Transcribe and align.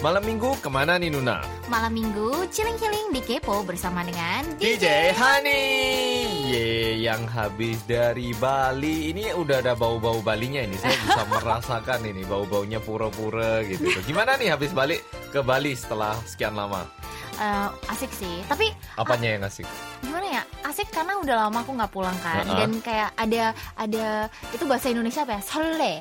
Malam 0.00 0.24
minggu 0.24 0.56
ke 0.64 0.68
mana 0.72 0.96
nih 0.96 1.12
Nuna? 1.12 1.44
Malam 1.68 1.92
minggu, 1.92 2.48
chilling-chilling 2.48 3.12
di 3.12 3.20
Kepo 3.20 3.60
bersama 3.68 4.00
dengan 4.00 4.48
DJ 4.56 5.12
Hani 5.12 5.60
Ye, 6.48 7.04
yang 7.04 7.28
habis 7.28 7.84
dari 7.84 8.32
Bali 8.32 9.12
Ini 9.12 9.36
udah 9.36 9.60
ada 9.60 9.76
bau-bau 9.76 10.24
Balinya 10.24 10.64
ini 10.64 10.80
Saya 10.80 10.96
bisa 11.04 11.22
merasakan 11.36 12.00
ini 12.08 12.24
bau-baunya 12.24 12.80
pura-pura 12.80 13.60
gitu 13.68 13.92
Gimana 14.08 14.40
nih 14.40 14.56
habis 14.56 14.72
balik 14.72 15.04
ke 15.28 15.44
Bali 15.44 15.76
setelah 15.76 16.16
sekian 16.24 16.56
lama? 16.56 16.80
Eh, 17.40 17.68
asik 17.88 18.12
sih. 18.12 18.44
Tapi 18.44 18.68
Apanya 19.00 19.32
yang 19.36 19.44
asik? 19.48 19.64
gimana 20.04 20.26
ya? 20.28 20.42
Asik 20.60 20.92
karena 20.92 21.16
udah 21.16 21.48
lama 21.48 21.64
aku 21.64 21.72
nggak 21.72 21.88
pulang 21.88 22.18
kan. 22.20 22.44
Uh-uh. 22.44 22.58
Dan 22.60 22.70
kayak 22.84 23.16
ada 23.16 23.56
ada 23.80 24.06
itu 24.52 24.64
bahasa 24.68 24.92
Indonesia 24.92 25.24
apa 25.24 25.40
ya? 25.40 25.42
Sole. 25.48 25.94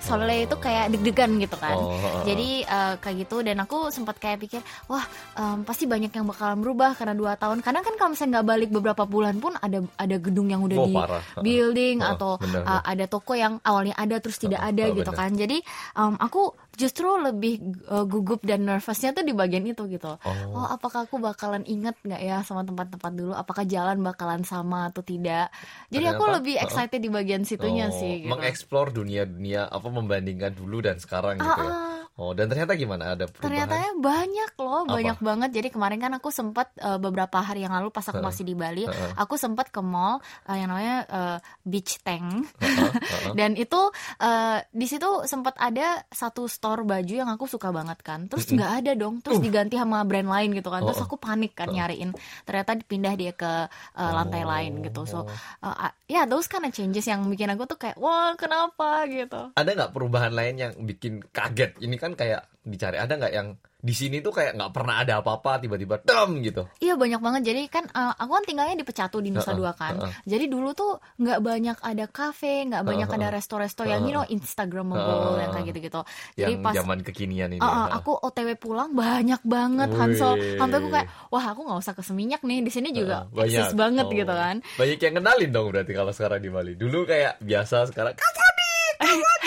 Sole 0.00 0.24
Oh. 0.26 0.46
itu 0.48 0.56
kayak 0.56 0.84
deg-degan 0.90 1.30
gitu 1.38 1.56
kan. 1.56 1.76
Oh. 1.76 2.24
Jadi 2.24 2.64
eh, 2.64 2.94
kayak 2.96 3.16
gitu 3.22 3.36
dan 3.40 3.60
aku 3.60 3.88
sempat 3.88 4.16
kayak 4.16 4.40
pikir, 4.40 4.60
wah 4.86 5.04
em, 5.36 5.60
pasti 5.62 5.84
banyak 5.84 6.08
yang 6.08 6.24
bakalan 6.24 6.58
berubah 6.58 6.96
karena 6.96 7.12
dua 7.12 7.36
tahun. 7.36 7.60
Kadang 7.60 7.84
kan 7.84 7.94
kalau 7.94 8.10
misalnya 8.12 8.40
nggak 8.40 8.48
balik 8.48 8.70
beberapa 8.72 9.04
bulan 9.04 9.36
pun 9.38 9.54
ada 9.54 9.78
ada 9.94 10.16
gedung 10.16 10.48
yang 10.48 10.64
udah 10.64 10.76
Oh, 10.76 10.86
di 10.88 10.94
parah. 10.96 11.22
Building 11.38 11.96
Oh, 12.00 12.10
atau 12.16 12.30
benar, 12.40 12.62
uh, 12.64 12.82
ada 12.82 13.04
toko 13.04 13.32
yang 13.34 13.60
awalnya 13.60 13.94
ada 13.94 14.16
terus 14.18 14.36
tidak 14.36 14.60
Oh, 14.60 14.68
ada 14.68 14.84
oh, 14.88 14.96
gitu 14.96 15.10
benar. 15.12 15.20
kan. 15.20 15.30
Jadi 15.36 15.56
em, 15.94 16.14
aku 16.16 16.42
justru 16.80 17.12
lebih 17.20 17.60
uh, 17.92 18.08
gugup 18.08 18.40
dan 18.40 18.64
nervousnya 18.64 19.12
tuh 19.12 19.20
di 19.20 19.36
bagian 19.36 19.68
itu 19.68 19.84
gitu. 19.92 20.16
Oh. 20.16 20.56
Oh, 20.56 20.66
apakah 20.72 21.04
aku 21.04 21.20
bakalan 21.20 21.60
inget 21.68 21.92
nggak 22.00 22.22
ya 22.24 22.40
sama 22.40 22.64
tempat-tempat 22.64 23.12
dulu? 23.12 23.32
Apakah 23.36 23.68
jalan 23.68 24.00
bakalan 24.00 24.40
sama 24.48 24.88
atau 24.88 25.04
tidak? 25.04 25.52
Jadi 25.92 26.04
aku 26.08 26.24
Ternyata, 26.24 26.36
lebih 26.40 26.54
uh-uh. 26.56 26.64
excited 26.64 27.00
di 27.04 27.10
bagian 27.12 27.42
situnya 27.44 27.92
Oh, 27.92 27.98
sih. 28.00 28.24
Gitu. 28.24 28.32
Mengeksplor 28.32 28.96
dunia-dunia 28.96 29.68
apa 29.68 29.88
membandingkan 29.92 30.56
dulu 30.56 30.80
dan 30.80 30.96
sekarang 30.96 31.36
gitu 31.36 31.60
ya. 31.60 31.89
Oh, 32.20 32.36
dan 32.36 32.52
ternyata 32.52 32.76
gimana 32.76 33.16
ada 33.16 33.24
perubahan? 33.24 33.48
Ternyata 33.48 33.74
ya 33.80 33.90
banyak 33.96 34.50
loh, 34.60 34.84
Apa? 34.84 34.92
banyak 34.92 35.18
banget. 35.24 35.50
Jadi 35.56 35.68
kemarin 35.72 35.96
kan 35.96 36.12
aku 36.12 36.28
sempat 36.28 36.68
uh, 36.76 37.00
beberapa 37.00 37.40
hari 37.40 37.64
yang 37.64 37.72
lalu 37.72 37.88
pas 37.88 38.04
aku 38.04 38.20
masih 38.20 38.44
di 38.44 38.52
Bali, 38.52 38.84
Heeh. 38.84 39.16
aku 39.16 39.40
sempat 39.40 39.72
ke 39.72 39.80
mall 39.80 40.20
uh, 40.44 40.52
yang 40.52 40.68
namanya 40.68 40.96
uh, 41.08 41.36
Beach 41.64 41.96
Tank. 42.04 42.44
Heeh, 42.60 42.92
heeh. 42.92 43.32
Dan 43.32 43.56
itu 43.56 43.80
uh, 44.20 44.58
di 44.68 44.84
situ 44.84 45.24
sempat 45.24 45.56
ada 45.56 46.04
satu 46.12 46.44
store 46.44 46.84
baju 46.84 47.14
yang 47.16 47.32
aku 47.32 47.48
suka 47.48 47.72
banget 47.72 48.04
kan. 48.04 48.28
Terus 48.28 48.52
nggak 48.52 48.72
ada 48.84 48.92
dong, 48.92 49.24
terus 49.24 49.40
diganti 49.40 49.80
sama 49.80 50.04
brand 50.04 50.28
lain 50.28 50.52
gitu 50.52 50.68
kan. 50.68 50.84
Terus 50.84 51.00
Uh. 51.00 51.08
Aku 51.08 51.16
panik 51.16 51.56
kan 51.56 51.72
nyariin. 51.72 52.12
Ternyata 52.44 52.76
dipindah 52.76 53.16
dia 53.16 53.32
ke 53.32 53.48
uh, 53.96 54.12
lantai 54.12 54.44
Oh. 54.44 54.52
lain 54.52 54.84
gitu. 54.84 55.08
So 55.08 55.24
uh, 55.24 55.88
ya 56.10 56.26
those 56.26 56.50
kind 56.50 56.66
of 56.66 56.74
changes 56.74 57.06
yang 57.06 57.22
bikin 57.30 57.54
aku 57.54 57.70
tuh 57.70 57.78
kayak 57.78 57.94
wah 58.02 58.34
kenapa 58.34 59.06
gitu. 59.06 59.54
ada 59.54 59.70
nggak 59.70 59.94
perubahan 59.94 60.34
lain 60.34 60.58
yang 60.58 60.72
bikin 60.82 61.22
kaget? 61.30 61.78
Ini 61.78 61.94
kan 61.94 62.18
kayak 62.18 62.49
dicari 62.70 62.96
ada 62.96 63.10
nggak 63.12 63.34
yang 63.34 63.48
di 63.80 63.96
sini 63.96 64.20
tuh 64.20 64.28
kayak 64.28 64.60
nggak 64.60 64.72
pernah 64.76 65.00
ada 65.00 65.24
apa-apa 65.24 65.56
tiba-tiba 65.56 66.04
dam 66.04 66.36
gitu. 66.44 66.68
Iya 66.78 67.00
banyak 67.00 67.16
banget. 67.16 67.42
Jadi 67.48 67.62
kan 67.66 67.88
uh, 67.88 68.12
aku 68.12 68.36
kan 68.36 68.44
tinggalnya 68.44 68.76
di 68.76 68.84
Pecatu 68.84 69.24
di 69.24 69.32
Nusa 69.32 69.50
Heeh, 69.50 69.56
Dua 69.56 69.72
kan. 69.72 69.96
heeh. 69.96 70.12
Jadi 70.28 70.52
dulu 70.52 70.76
tuh 70.76 71.00
nggak 71.16 71.40
banyak 71.40 71.76
ada 71.80 72.04
kafe, 72.04 72.68
nggak 72.68 72.84
banyak 72.84 73.08
Heeh, 73.08 73.20
ada 73.24 73.32
resto-resto 73.32 73.88
yang 73.88 74.04
you 74.04 74.12
know 74.12 74.20
Instagramable 74.22 75.00
Heeh. 75.32 75.40
yang 75.40 75.50
kayak 75.50 75.66
gitu-gitu. 75.72 76.00
Jadi 76.36 76.52
yang 76.52 76.60
pas 76.60 76.76
zaman 76.76 76.98
kekinian 77.00 77.56
ini. 77.56 77.60
Uh, 77.60 77.64
uh, 77.64 77.86
aku 77.96 78.20
OTW 78.20 78.60
pulang 78.60 78.92
banyak 78.92 79.40
banget 79.42 79.88
Hansel 79.96 80.36
Wih. 80.36 80.60
sampai 80.60 80.76
aku 80.76 80.88
kayak 80.92 81.08
wah 81.32 81.44
aku 81.48 81.60
nggak 81.64 81.80
usah 81.80 81.94
ke 81.96 82.02
Seminyak 82.04 82.44
nih 82.44 82.60
di 82.60 82.68
sini 82.68 82.92
juga 82.92 83.32
Heeh, 83.32 83.48
eksis 83.48 83.72
banget 83.72 84.04
Oh. 84.04 84.12
gitu 84.12 84.34
kan 84.36 84.60
Banyak 84.76 84.98
yang 85.00 85.14
kenalin 85.16 85.50
dong 85.50 85.72
berarti 85.72 85.92
kalau 85.96 86.12
sekarang 86.12 86.44
di 86.44 86.52
Bali. 86.52 86.72
Dulu 86.76 87.08
kayak 87.08 87.40
biasa 87.40 87.88
sekarang. 87.88 88.12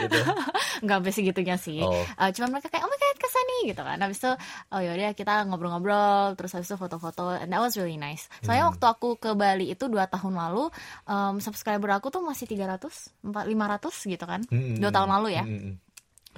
gitu. 0.00 0.18
nggak 0.82 0.96
sampai 0.96 1.12
segitunya 1.12 1.56
sih 1.56 1.80
Oh. 1.80 2.02
Uh, 2.14 2.30
cuman 2.30 2.48
mereka 2.52 2.68
kayak 2.68 2.82
oh 2.82 2.88
my 2.88 2.96
god 2.96 3.16
ke 3.16 3.28
sana 3.28 3.54
gitu 3.64 3.82
kan 3.82 3.98
habis 3.98 4.18
itu 4.18 4.32
oh 4.68 4.80
yaudah 4.80 5.10
kita 5.12 5.32
ngobrol-ngobrol 5.44 5.98
terus 6.34 6.52
habis 6.52 6.66
itu 6.66 6.76
foto-foto 6.76 7.34
and 7.34 7.48
that 7.48 7.58
was 7.58 7.74
really 7.74 7.96
nice 7.96 8.30
soalnya 8.40 8.58
Hmm. 8.60 8.72
waktu 8.72 8.84
aku 8.88 9.08
ke 9.16 9.30
Bali 9.32 9.66
itu 9.68 9.84
dua 9.86 10.06
tahun 10.06 10.34
lalu 10.34 10.70
um, 11.04 11.34
subscriber 11.38 11.90
aku 11.92 12.08
tuh 12.08 12.20
masih 12.20 12.46
300 12.46 12.78
empat 13.22 13.44
500 13.44 13.90
gitu 14.08 14.24
kan 14.24 14.40
Hmm. 14.44 14.76
dua 14.76 14.90
tahun 14.90 15.10
lalu 15.10 15.28
ya 15.32 15.42
Hmm. 15.42 15.74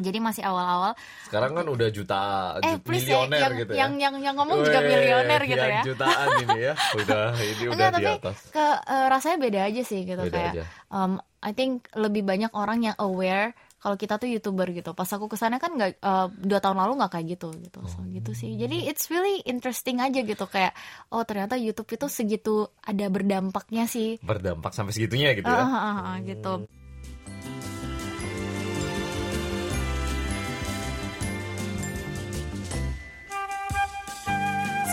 Jadi 0.01 0.19
masih 0.19 0.43
awal-awal 0.43 0.93
Sekarang 1.29 1.53
kan 1.55 1.67
udah 1.69 1.89
juta, 1.93 2.21
eh 2.65 2.77
please 2.81 3.07
ya 3.07 3.29
yang, 3.29 3.53
gitu 3.61 3.73
ya. 3.77 3.79
yang 3.87 3.93
yang 4.01 4.15
yang 4.19 4.35
ngomong 4.41 4.65
juga 4.65 4.81
Weh, 4.81 4.89
miliuner 4.91 5.41
gitu 5.47 5.67
ya 5.69 5.83
jutaan 5.85 6.29
ini 6.43 6.59
ya. 6.59 6.75
Udah 7.01 7.25
ini 7.39 7.65
udah 7.69 7.75
Enggak, 7.77 7.91
di 7.91 7.95
tapi 7.95 8.13
atas. 8.19 8.39
ke 8.51 8.67
eh, 8.89 9.07
rasanya 9.07 9.39
beda 9.39 9.61
aja 9.69 9.83
sih 9.85 10.01
gitu 10.09 10.23
Beda 10.27 10.35
kayak 10.35 10.53
aja. 10.57 10.65
um, 10.91 11.13
I 11.41 11.53
think 11.53 11.87
lebih 11.95 12.25
banyak 12.25 12.53
orang 12.53 12.85
yang 12.85 12.97
aware 12.99 13.53
kalau 13.81 13.97
kita 13.97 14.21
tuh 14.21 14.29
youtuber 14.29 14.69
gitu. 14.77 14.93
Pas 14.93 15.09
aku 15.09 15.25
ke 15.25 15.41
sana 15.41 15.57
kan 15.57 15.73
nggak 15.73 16.05
eh, 16.05 16.27
dua 16.37 16.61
tahun 16.61 16.77
lalu 16.85 17.01
nggak 17.01 17.13
kayak 17.17 17.27
gitu 17.33 17.49
gitu, 17.65 17.81
so, 17.89 18.05
gitu 18.13 18.37
sih. 18.37 18.53
Jadi 18.61 18.85
it's 18.85 19.09
really 19.09 19.41
interesting 19.49 20.05
aja 20.05 20.21
gitu 20.21 20.45
kayak 20.45 20.77
oh 21.09 21.25
ternyata 21.25 21.57
YouTube 21.57 21.89
itu 21.89 22.07
segitu 22.13 22.69
ada 22.85 23.09
berdampaknya 23.09 23.89
sih. 23.89 24.21
Berdampak 24.21 24.77
sampai 24.77 24.93
segitunya 24.93 25.33
gitu 25.33 25.49
ya. 25.49 25.65
Ah, 25.65 25.65
ah, 25.65 25.81
ah, 25.81 25.97
ah, 26.13 26.17
gitu. 26.21 26.69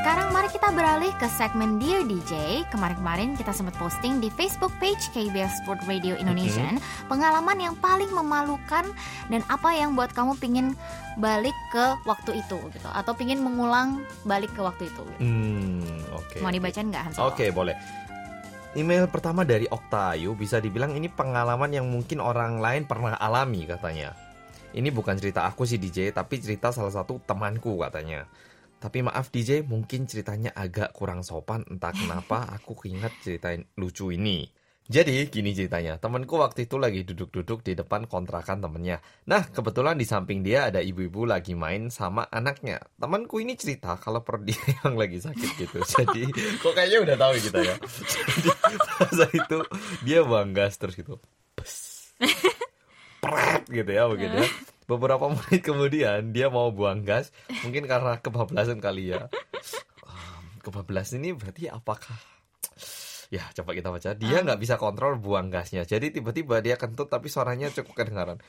Sekarang 0.07 0.31
mari 0.31 0.47
kita 0.47 0.71
beralih 0.71 1.11
ke 1.19 1.27
segmen 1.35 1.83
Dear 1.83 2.07
DJ. 2.07 2.63
Kemarin-kemarin 2.71 3.35
kita 3.35 3.51
sempat 3.51 3.75
posting 3.75 4.23
di 4.23 4.31
Facebook 4.31 4.71
page 4.79 5.11
KBS 5.11 5.59
Sport 5.59 5.83
Radio 5.83 6.15
Indonesia 6.15 6.63
pengalaman 7.11 7.59
yang 7.59 7.75
paling 7.75 8.07
memalukan 8.15 8.87
dan 9.27 9.41
apa 9.51 9.67
yang 9.75 9.99
buat 9.99 10.15
kamu 10.15 10.39
pingin 10.39 10.79
balik 11.19 11.51
ke 11.75 11.99
waktu 12.07 12.39
itu 12.39 12.55
gitu 12.71 12.87
atau 12.87 13.11
pingin 13.19 13.43
mengulang 13.43 13.99
balik 14.23 14.47
ke 14.55 14.63
waktu 14.63 14.87
itu. 14.87 15.03
Gitu. 15.11 15.27
Hmm, 15.27 15.99
oke. 16.15 16.39
Mau 16.39 16.55
dibacain 16.55 16.87
nggak 16.87 17.03
Hansel? 17.11 17.27
Oke, 17.27 17.51
boleh. 17.51 17.75
Email 18.79 19.11
pertama 19.11 19.43
dari 19.43 19.67
Oktayu 19.67 20.39
bisa 20.39 20.63
dibilang 20.63 20.95
ini 20.95 21.11
pengalaman 21.11 21.67
yang 21.75 21.83
mungkin 21.83 22.23
orang 22.23 22.63
lain 22.63 22.87
pernah 22.87 23.19
alami 23.19 23.67
katanya. 23.67 24.15
Ini 24.71 24.87
bukan 24.87 25.19
cerita 25.19 25.43
aku 25.43 25.67
sih 25.67 25.75
DJ, 25.75 26.15
tapi 26.15 26.39
cerita 26.39 26.71
salah 26.71 26.95
satu 26.95 27.19
temanku 27.27 27.75
katanya. 27.83 28.23
Tapi 28.77 29.01
maaf 29.01 29.33
DJ, 29.33 29.65
mungkin 29.65 30.05
ceritanya 30.05 30.53
agak 30.53 30.93
kurang 30.93 31.25
sopan, 31.25 31.65
entah 31.65 31.89
kenapa 31.93 32.45
aku 32.55 32.77
keinget 32.77 33.13
ceritain 33.25 33.65
lucu 33.77 34.13
ini. 34.13 34.45
Jadi 34.87 35.27
gini 35.27 35.51
ceritanya, 35.51 35.99
temanku 35.99 36.39
waktu 36.39 36.63
itu 36.63 36.79
lagi 36.79 37.03
duduk-duduk 37.03 37.59
di 37.59 37.75
depan 37.75 38.07
kontrakan 38.07 38.63
temennya. 38.63 39.03
Nah, 39.27 39.43
kebetulan 39.51 39.99
di 39.99 40.07
samping 40.07 40.39
dia 40.39 40.71
ada 40.71 40.79
ibu-ibu 40.79 41.27
lagi 41.27 41.59
main 41.59 41.91
sama 41.91 42.23
anaknya. 42.31 42.79
Temanku 42.95 43.43
ini 43.43 43.59
cerita 43.59 43.99
kalau 43.99 44.23
perut 44.23 44.47
dia 44.47 44.55
yang 44.87 44.95
lagi 44.95 45.19
sakit 45.19 45.49
gitu. 45.59 45.83
Jadi, 45.83 46.31
kok 46.63 46.71
kayaknya 46.71 47.03
udah 47.03 47.15
tahu 47.19 47.33
kita 47.35 47.59
ya. 47.67 47.75
Jadi, 47.83 48.49
pada 48.79 49.25
itu 49.27 49.59
dia 50.07 50.19
buang 50.23 50.55
gas 50.55 50.79
terus 50.79 50.95
gitu. 50.95 51.19
Pes. 51.51 52.15
Pret 53.19 53.67
gitu 53.67 53.91
ya 53.91 54.07
begitu 54.07 54.39
ya. 54.39 54.47
Beberapa 54.87 55.27
menit 55.35 55.61
kemudian 55.61 56.31
dia 56.31 56.47
mau 56.47 56.71
buang 56.71 57.03
gas, 57.03 57.35
mungkin 57.61 57.85
karena 57.85 58.17
kebablasan 58.17 58.79
kali 58.79 59.11
ya. 59.11 59.27
Kebablasan 60.63 61.23
ini 61.23 61.35
berarti 61.35 61.67
apakah 61.67 62.15
Ya, 63.27 63.43
coba 63.51 63.75
kita 63.75 63.91
baca. 63.91 64.15
Dia 64.15 64.39
nggak 64.39 64.55
bisa 64.55 64.79
kontrol 64.79 65.19
buang 65.19 65.51
gasnya. 65.51 65.83
Jadi 65.83 66.15
tiba-tiba 66.15 66.63
dia 66.63 66.79
kentut 66.79 67.11
tapi 67.11 67.27
suaranya 67.27 67.67
cukup 67.75 67.99
kedengaran. 67.99 68.39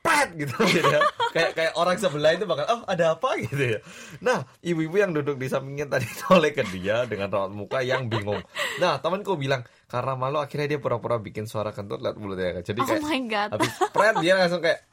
Pret 0.00 0.32
gitu 0.36 0.52
gitu 0.80 0.84
ya. 0.84 1.00
kayak 1.32 1.50
kayak 1.56 1.72
orang 1.76 1.96
sebelah 1.96 2.32
itu 2.32 2.44
bakal 2.48 2.64
oh 2.68 2.80
ada 2.88 3.16
apa 3.20 3.36
gitu 3.44 3.76
ya. 3.76 3.80
Nah, 4.24 4.48
ibu-ibu 4.64 4.96
yang 4.96 5.12
duduk 5.12 5.36
di 5.36 5.48
sampingnya 5.48 5.92
tadi 5.92 6.08
noleh 6.24 6.56
ke 6.56 6.64
dia 6.72 7.04
dengan 7.04 7.28
raut 7.28 7.52
muka 7.52 7.84
yang 7.84 8.08
bingung. 8.08 8.40
Nah, 8.80 9.00
temanku 9.00 9.36
bilang 9.36 9.64
karena 9.88 10.16
malu 10.16 10.40
akhirnya 10.40 10.76
dia 10.76 10.80
pura-pura 10.80 11.20
bikin 11.20 11.44
suara 11.44 11.72
kentut 11.76 12.00
lewat 12.00 12.16
mulutnya. 12.16 12.64
Jadi 12.64 12.80
Oh 12.80 12.88
kayak 12.88 13.04
my 13.04 13.20
god. 13.28 13.48
habis 13.60 13.72
pret 13.92 14.14
dia 14.24 14.32
langsung 14.40 14.64
kayak 14.64 14.88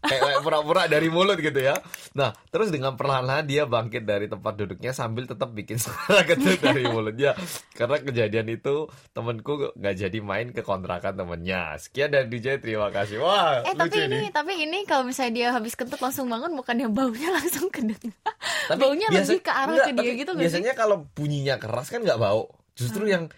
kayak 0.00 0.40
pura-pura 0.40 0.84
dari 0.84 1.06
mulut 1.06 1.36
gitu 1.36 1.56
ya. 1.56 1.76
Nah, 2.12 2.32
terus 2.48 2.68
dengan 2.68 2.94
perlahan-lahan 2.94 3.44
dia 3.44 3.64
bangkit 3.64 4.02
dari 4.02 4.26
tempat 4.26 4.56
duduknya 4.56 4.90
sambil 4.90 5.24
tetap 5.24 5.50
bikin 5.50 5.76
suara 5.82 6.24
kentut 6.24 6.56
dari 6.56 6.84
mulutnya. 6.84 7.36
Karena 7.70 7.96
kejadian 7.96 8.48
itu 8.50 8.84
temenku 9.10 9.72
nggak 9.72 9.94
jadi 9.98 10.18
main 10.18 10.50
ke 10.50 10.60
kontrakan 10.60 11.14
temennya. 11.14 11.76
Sekian 11.76 12.08
dari 12.08 12.26
DJ, 12.26 12.58
terima 12.58 12.88
kasih. 12.88 13.20
Wah, 13.20 13.60
Eh 13.62 13.72
lucu 13.72 13.80
tapi 13.90 13.96
ini, 14.02 14.16
nih. 14.16 14.30
tapi 14.30 14.52
ini 14.58 14.78
kalau 14.84 15.04
misalnya 15.04 15.32
dia 15.32 15.48
habis 15.50 15.74
kentut 15.74 15.98
langsung 15.98 16.26
bangun, 16.26 16.52
bukannya 16.52 16.88
baunya 16.88 17.28
langsung 17.38 17.68
kedengar. 17.68 18.34
Tapi 18.66 18.78
baunya 18.78 19.06
biasa- 19.08 19.30
lebih 19.30 19.40
ke 19.40 19.52
arah 19.52 19.68
enggak, 19.70 19.86
ke 19.86 19.92
dia 19.96 20.12
gitu 20.16 20.30
sih? 20.32 20.40
Biasanya 20.40 20.72
kalau 20.72 20.96
bunyinya 21.10 21.56
keras 21.56 21.88
kan 21.88 22.00
nggak 22.00 22.16
bau. 22.16 22.48
Justru 22.72 23.04
yang 23.04 23.28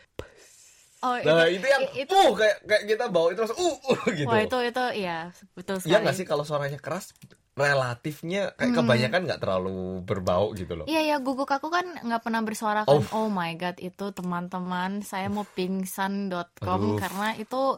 Oh, 1.02 1.18
nah 1.18 1.44
itu, 1.44 1.66
yang 1.66 1.82
i- 1.84 2.06
itu 2.06 2.14
uh 2.14 2.30
kayak 2.32 2.56
kayak 2.62 2.82
kita 2.86 3.04
bau 3.06 3.26
itu 3.28 3.42
langsung 3.42 3.58
uh, 3.58 3.74
uh 3.90 4.02
gitu. 4.08 4.24
Wah 4.24 4.38
itu 4.38 4.58
itu 4.62 4.84
iya 4.96 5.34
betul 5.52 5.76
sekali. 5.76 5.90
Iya 5.90 5.98
nggak 6.00 6.14
sih 6.14 6.22
kalau 6.22 6.42
suaranya 6.42 6.78
keras 6.78 7.10
relatifnya 7.52 8.54
kayak 8.54 8.72
kebanyakan 8.72 9.20
nggak 9.26 9.40
terlalu 9.40 10.00
berbau 10.00 10.54
gitu 10.54 10.72
loh. 10.74 10.86
Iya 10.86 11.02
ya 11.04 11.16
guguk 11.18 11.48
aku 11.48 11.68
kan 11.68 11.84
nggak 11.98 12.22
pernah 12.22 12.40
bersuara 12.40 12.80
kan. 12.82 13.02
Oh. 13.02 13.02
Oh 13.12 13.28
my 13.28 13.52
god 13.54 13.76
itu 13.78 14.08
teman-teman 14.10 15.02
saya 15.02 15.26
mau 15.26 15.42
pingsan.com 15.44 16.80
karena 16.96 17.34
itu 17.34 17.76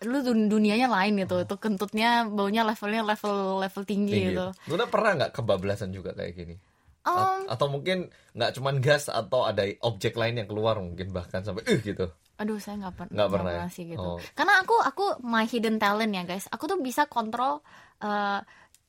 lu 0.00 0.24
dun- 0.24 0.48
dunianya 0.48 0.88
lain 0.88 1.18
gitu 1.18 1.44
itu 1.44 1.54
kentutnya 1.58 2.24
baunya 2.24 2.64
levelnya 2.64 3.04
level 3.04 3.60
level 3.60 3.82
tinggi, 3.84 4.16
Tinggi. 4.16 4.28
gitu 4.32 4.46
Lu 4.64 4.72
udah 4.74 4.88
pernah 4.88 5.12
nggak 5.14 5.32
kebablasan 5.34 5.92
juga 5.92 6.16
kayak 6.16 6.32
gini? 6.32 6.54
A- 7.00 7.44
Em, 7.44 7.48
atau 7.48 7.66
mungkin 7.66 8.08
nggak 8.32 8.56
cuman 8.56 8.80
gas 8.80 9.08
atau 9.08 9.44
ada 9.44 9.64
objek 9.82 10.16
lain 10.16 10.36
yang 10.36 10.48
keluar 10.48 10.76
mungkin 10.76 11.10
bahkan 11.10 11.40
sampai 11.40 11.64
eh 11.66 11.80
gitu. 11.82 12.08
Aduh 12.40 12.56
saya 12.56 12.80
nggak 12.80 12.94
per- 12.94 13.12
Nggak 13.12 13.28
pernah 13.30 13.52
ya? 13.52 13.64
sih 13.68 13.84
gitu 13.86 14.00
Oh. 14.00 14.18
karena 14.32 14.58
aku 14.58 14.74
aku 14.74 15.04
my 15.22 15.44
hidden 15.44 15.76
talent 15.76 16.08
ya 16.08 16.24
guys 16.24 16.48
aku 16.48 16.64
tuh 16.64 16.78
bisa 16.78 17.04
kontrol 17.04 17.60
eh, 17.98 18.40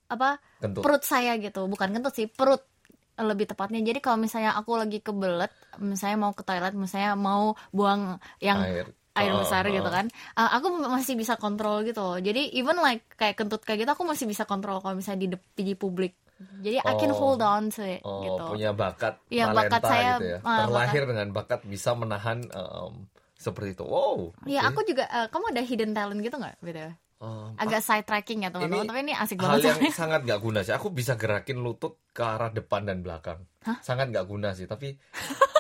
apa 0.08 0.30
Kentut. 0.58 0.80
perut 0.80 1.04
saya 1.04 1.36
gitu 1.36 1.66
bukan 1.66 1.92
kentut 1.92 2.12
sih 2.12 2.26
perut 2.26 2.64
lebih 3.14 3.46
tepatnya 3.46 3.80
jadi 3.82 4.00
kalau 4.00 4.18
misalnya 4.18 4.56
aku 4.56 4.76
lagi 4.76 4.98
kebelet 4.98 5.52
misalnya 5.78 6.18
mau 6.18 6.32
ke 6.32 6.42
toilet 6.42 6.72
misalnya 6.74 7.14
mau 7.14 7.44
buang 7.70 8.02
yang 8.40 8.60
Air. 8.62 8.88
air 9.12 9.32
Oh, 9.32 9.40
besar 9.40 9.64
oh. 9.64 9.70
gitu 9.70 9.86
kan 9.86 10.08
uh, 10.34 10.50
aku 10.54 10.72
masih 10.82 11.14
bisa 11.14 11.36
kontrol 11.36 11.84
gitu 11.84 12.00
loh 12.00 12.18
jadi 12.18 12.50
even 12.50 12.76
like 12.78 13.04
kayak 13.14 13.36
kentut 13.36 13.60
kayak 13.60 13.84
gitu 13.84 13.92
aku 13.92 14.04
masih 14.04 14.26
bisa 14.26 14.44
kontrol 14.44 14.80
kalau 14.80 14.96
misalnya 14.96 15.28
di 15.28 15.30
di 15.62 15.76
publik 15.76 16.16
jadi 16.58 16.82
I 16.82 16.98
can 16.98 17.12
Oh. 17.12 17.20
hold 17.20 17.40
on 17.40 17.70
to 17.70 17.84
it 17.86 18.02
Oh, 18.02 18.24
gitu 18.26 18.44
punya 18.50 18.72
bakat 18.72 19.20
Iya, 19.28 19.46
talenta 19.46 19.78
bakat 19.78 19.82
saya, 19.86 20.12
gitu 20.16 20.26
ya. 20.28 20.38
ah, 20.42 20.58
Terlahir 20.66 21.04
dengan 21.06 21.28
bakat 21.30 21.60
bisa 21.64 21.94
menahan 21.94 22.40
em, 22.42 22.94
seperti 23.42 23.74
itu. 23.74 23.84
Wow. 23.84 24.38
Iya 24.46 24.70
oke. 24.70 24.70
aku 24.70 24.80
juga 24.86 25.10
uh, 25.10 25.28
kamu 25.34 25.46
ada 25.58 25.62
hidden 25.66 25.92
talent 25.98 26.22
gitu 26.22 26.38
nggak 26.38 26.56
gitu 26.62 26.94
Em, 27.22 27.54
agak 27.54 27.86
side 27.86 28.06
tracking 28.10 28.42
ya 28.42 28.50
teman-teman 28.50 28.90
tapi 28.90 29.06
ini 29.06 29.14
asik 29.14 29.38
hal 29.46 29.62
banget 29.62 29.62
yang 29.62 29.78
soalnya. 29.78 29.94
sangat 29.94 30.20
gak 30.26 30.42
guna 30.42 30.60
sih. 30.66 30.74
Aku 30.74 30.90
bisa 30.90 31.14
gerakin 31.14 31.62
lutut 31.62 32.02
ke 32.12 32.22
arah 32.22 32.50
depan 32.50 32.84
dan 32.84 33.02
belakang. 33.02 33.40
Sangat 33.80 34.10
gak 34.10 34.26
guna 34.26 34.52
sih. 34.52 34.66
Tapi 34.66 34.96